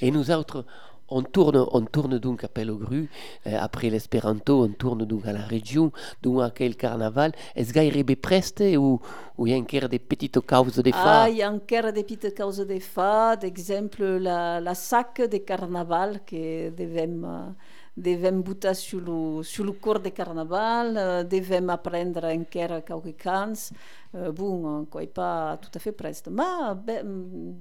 [0.00, 0.64] Et nous autres,
[1.08, 3.08] on tourne, on tourne donc à Pellegru,
[3.46, 7.32] euh, après l'espéranto, on tourne donc à la région, donc à quel carnaval.
[7.54, 9.00] Est-ce gairebbe preste ou
[9.38, 11.28] ou il y a encore des petites causes de Ah, fa?
[11.30, 16.20] il y a encore des petites causes de fa, d'exemple la, la sac de carnaval
[16.24, 17.50] que devem, euh,
[17.96, 19.00] devem butar sur
[19.64, 23.70] le cours de carnaval, euh, devem apprendre encore quelques cants.
[24.14, 26.28] Euh, bon, quoi, pas tout à fait preste.
[26.30, 26.42] Mais
[26.84, 27.54] ben,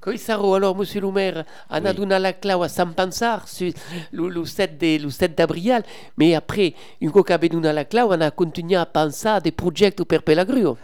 [0.00, 3.72] Coissaro, alors, monsieur le maire, on a donné la clau à sur
[4.12, 5.82] le, le 7 de- le 7 d'avril,
[6.16, 9.40] mais après, une fois qu'on a donné la clau, on a continué à penser à
[9.40, 10.78] des projets pour Pelagruo.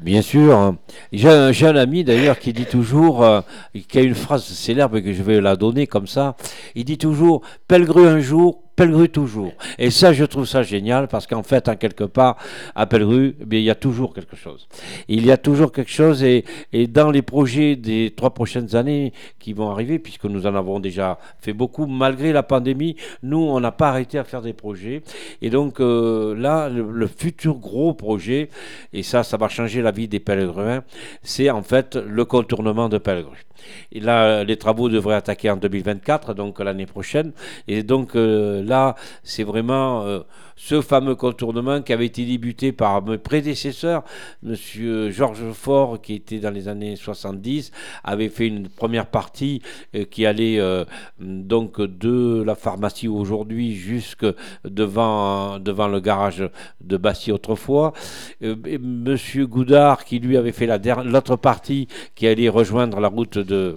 [0.00, 0.74] Bien sûr.
[1.12, 3.40] J'ai un, un ami d'ailleurs qui dit toujours, euh,
[3.88, 6.36] qui a une phrase célèbre que je vais la donner comme ça.
[6.74, 9.52] Il dit toujours Pellegru un jour, Pellegru toujours.
[9.78, 12.36] Et ça, je trouve ça génial parce qu'en fait, en quelque part,
[12.74, 14.66] à Pellegru, eh bien, il y a toujours quelque chose.
[15.08, 16.44] Il y a toujours quelque chose et,
[16.88, 21.18] dans les projets des trois prochaines années qui vont arriver, puisque nous en avons déjà
[21.40, 25.02] fait beaucoup, malgré la pandémie, nous, on n'a pas arrêté à faire des projets.
[25.40, 28.48] Et donc euh, là, le, futur gros projet,
[28.92, 30.82] et ça, ça va changer la vie des pèlerins,
[31.22, 33.44] c'est en fait le contournement de Pellegru.
[33.92, 37.32] Et là, les travaux devraient attaquer en 2024, donc l'année prochaine.
[37.68, 40.20] Et donc euh, là, c'est vraiment euh,
[40.56, 44.04] ce fameux contournement qui avait été débuté par mes prédécesseurs,
[44.42, 47.72] Monsieur Georges Faure, qui était dans les années 70,
[48.04, 49.60] avait fait une première partie
[49.96, 50.84] euh, qui allait euh,
[51.20, 54.26] donc de la pharmacie aujourd'hui jusque
[54.64, 56.48] devant, devant le garage
[56.80, 57.92] de Passy autrefois.
[58.40, 63.38] Monsieur Goudard, qui lui avait fait la der- l'autre partie qui allait rejoindre la route
[63.38, 63.74] de.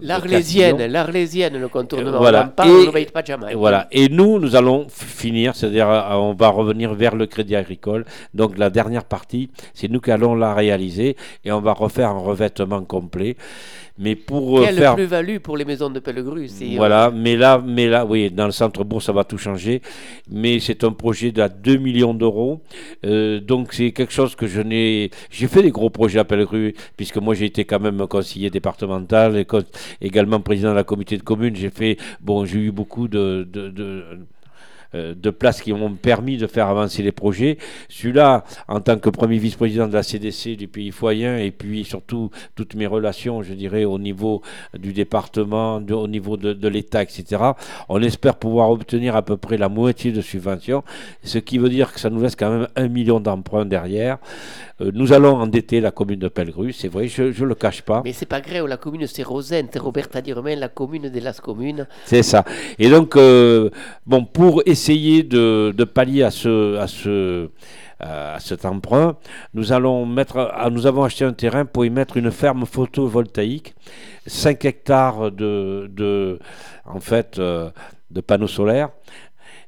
[0.88, 2.18] L'Arlésienne, le contournement.
[2.20, 2.44] Voilà.
[2.44, 3.52] On en parle, Et- on ne veille pas jamais.
[3.52, 3.88] Et Voilà.
[3.92, 8.06] Et nous, nous allons finir, c'est-à-dire euh, on va revenir vers le crédit agricole.
[8.34, 11.16] Donc la dernière partie, c'est nous qui allons la réaliser
[11.46, 13.36] et on va refaire un revêtement complet.
[14.00, 17.62] Mais pour euh, Quelle faire plus-value pour les maisons de Pellegru euh, voilà, mais là,
[17.66, 19.82] mais là, oui, dans le centre bourg, ça va tout changer.
[20.30, 22.62] Mais c'est un projet de 2 millions d'euros.
[23.06, 25.10] Euh, donc c'est quelque chose que je n'ai.
[25.32, 29.36] J'ai fait des gros projets à Pellegru, puisque moi j'ai été quand même conseiller départemental
[29.36, 29.48] et
[30.02, 31.56] également président de la comité de communes.
[31.56, 34.04] J'ai fait, bon, j'ai eu beaucoup de, de, de
[35.16, 37.58] de places qui m'ont permis de faire avancer les projets.
[37.90, 42.30] Celui-là, en tant que premier vice-président de la CDC du pays foyen, et puis surtout
[42.56, 44.42] toutes mes relations, je dirais, au niveau
[44.78, 47.42] du département, de- au niveau de, de l'État, etc.,
[47.90, 50.84] on espère pouvoir obtenir à peu près la moitié de subventions,
[51.24, 54.18] ce qui veut dire que ça nous laisse quand même un million d'emprunts derrière.
[54.82, 58.02] Euh, nous allons endetter la commune de Pellegru, c'est vrai, je ne le cache pas.
[58.06, 61.40] Mais c'est pas grave, la commune c'est Rosente, Roberta Di Romain, la commune de las
[61.42, 61.88] communes.
[62.06, 62.46] C'est ça.
[62.78, 63.70] Et donc, euh,
[64.06, 69.18] bon, pour essayer de, de pallier à ce, à ce, euh, à cet emprunt,
[69.54, 73.76] nous allons mettre, ah, nous avons acheté un terrain pour y mettre une ferme photovoltaïque,
[74.28, 76.40] 5 hectares de, de
[76.86, 77.70] en fait, euh,
[78.12, 78.90] de panneaux solaires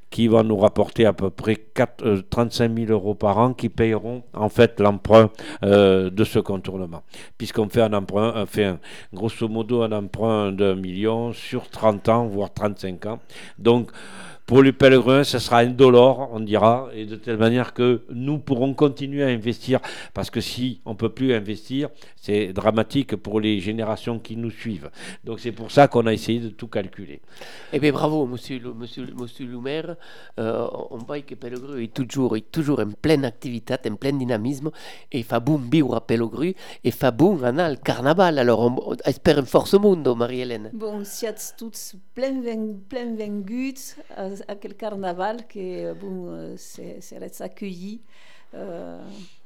[0.09, 3.69] qui vont nous rapporter à peu près 4, euh, 35 000 euros par an qui
[3.69, 5.29] payeront en fait l'emprunt
[5.63, 7.03] euh, de ce contournement.
[7.37, 8.45] Puisqu'on fait un emprunt,
[9.13, 13.19] grosso modo un emprunt d'un million sur 30 ans, voire 35 ans.
[13.59, 13.91] Donc
[14.49, 18.73] pour les pèlerins, ce sera indolore, on dira, et de telle manière que nous pourrons
[18.73, 19.79] continuer à investir,
[20.15, 24.49] parce que si on ne peut plus investir, c'est dramatique pour les générations qui nous
[24.49, 24.89] suivent.
[25.23, 27.21] Donc c'est pour ça qu'on a essayé de tout calculer.
[27.73, 29.95] Eh bien bravo, monsieur, le- monsieur, le- monsieur le maire.
[30.39, 34.71] Euh, on voit que Pellegru est toujours, est toujours en pleine activité, en plein dynamisme,
[35.11, 38.39] et fa bon vivre à Pellegru, et fa bon anar le carnaval.
[38.39, 40.71] Alors on, on espère un force mundo, Marie-Hélène.
[40.73, 42.41] Bon, siats tous plein,
[42.89, 43.15] plein
[44.17, 48.01] à quel carnaval que bon, euh, c'est c'est accueilli.
[48.55, 48.99] Euh,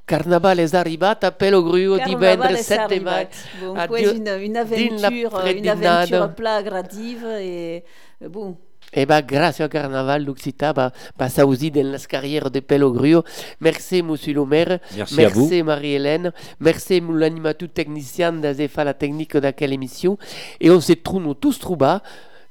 [0.06, 3.20] Carnaval est arrivé à Pellegru au carnaval divendres est 7 arrivat.
[3.20, 3.28] mai.
[3.62, 3.88] Bon, Adieu.
[3.88, 7.84] quoi, une, une aventure, une gradive et
[8.22, 8.58] euh, bon,
[8.92, 13.16] Eh bien, grâce au carnaval, l'Occità va passer aussi dans la carrière de Pellegru.
[13.62, 14.80] Merci, monsieur le maire.
[14.96, 15.42] Merci, à vous.
[15.42, 20.18] Merci Marie-Hélène, merci l'animateur technicien d'avoir fait la technique de quelle émission.
[20.60, 21.98] Et on se trouve tous trouvés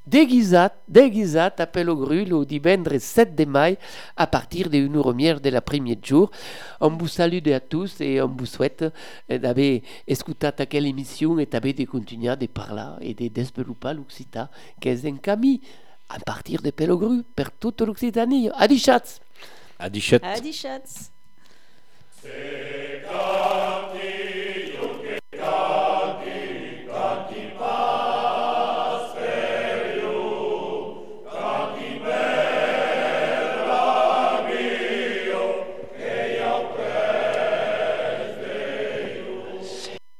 [0.06, 3.78] déguisat, déguisat a Pellegru le divendres 7 de mai
[4.16, 6.30] à partir de 1h de l'après-midi jour.
[6.80, 8.84] On vous salue à tous et on vous souhaite
[9.28, 14.50] eh, d'avoir écouté quelle émission et d'avoir de continuer de parler et de développer l'Occità,
[14.80, 15.60] qui est un camí
[16.08, 18.50] à partir de Pellegru per toute l'Occitanie.
[18.54, 19.20] Adi chats!
[19.82, 20.20] Adichet.
[20.22, 21.10] Adi, Schatz.
[22.22, 22.91] C'est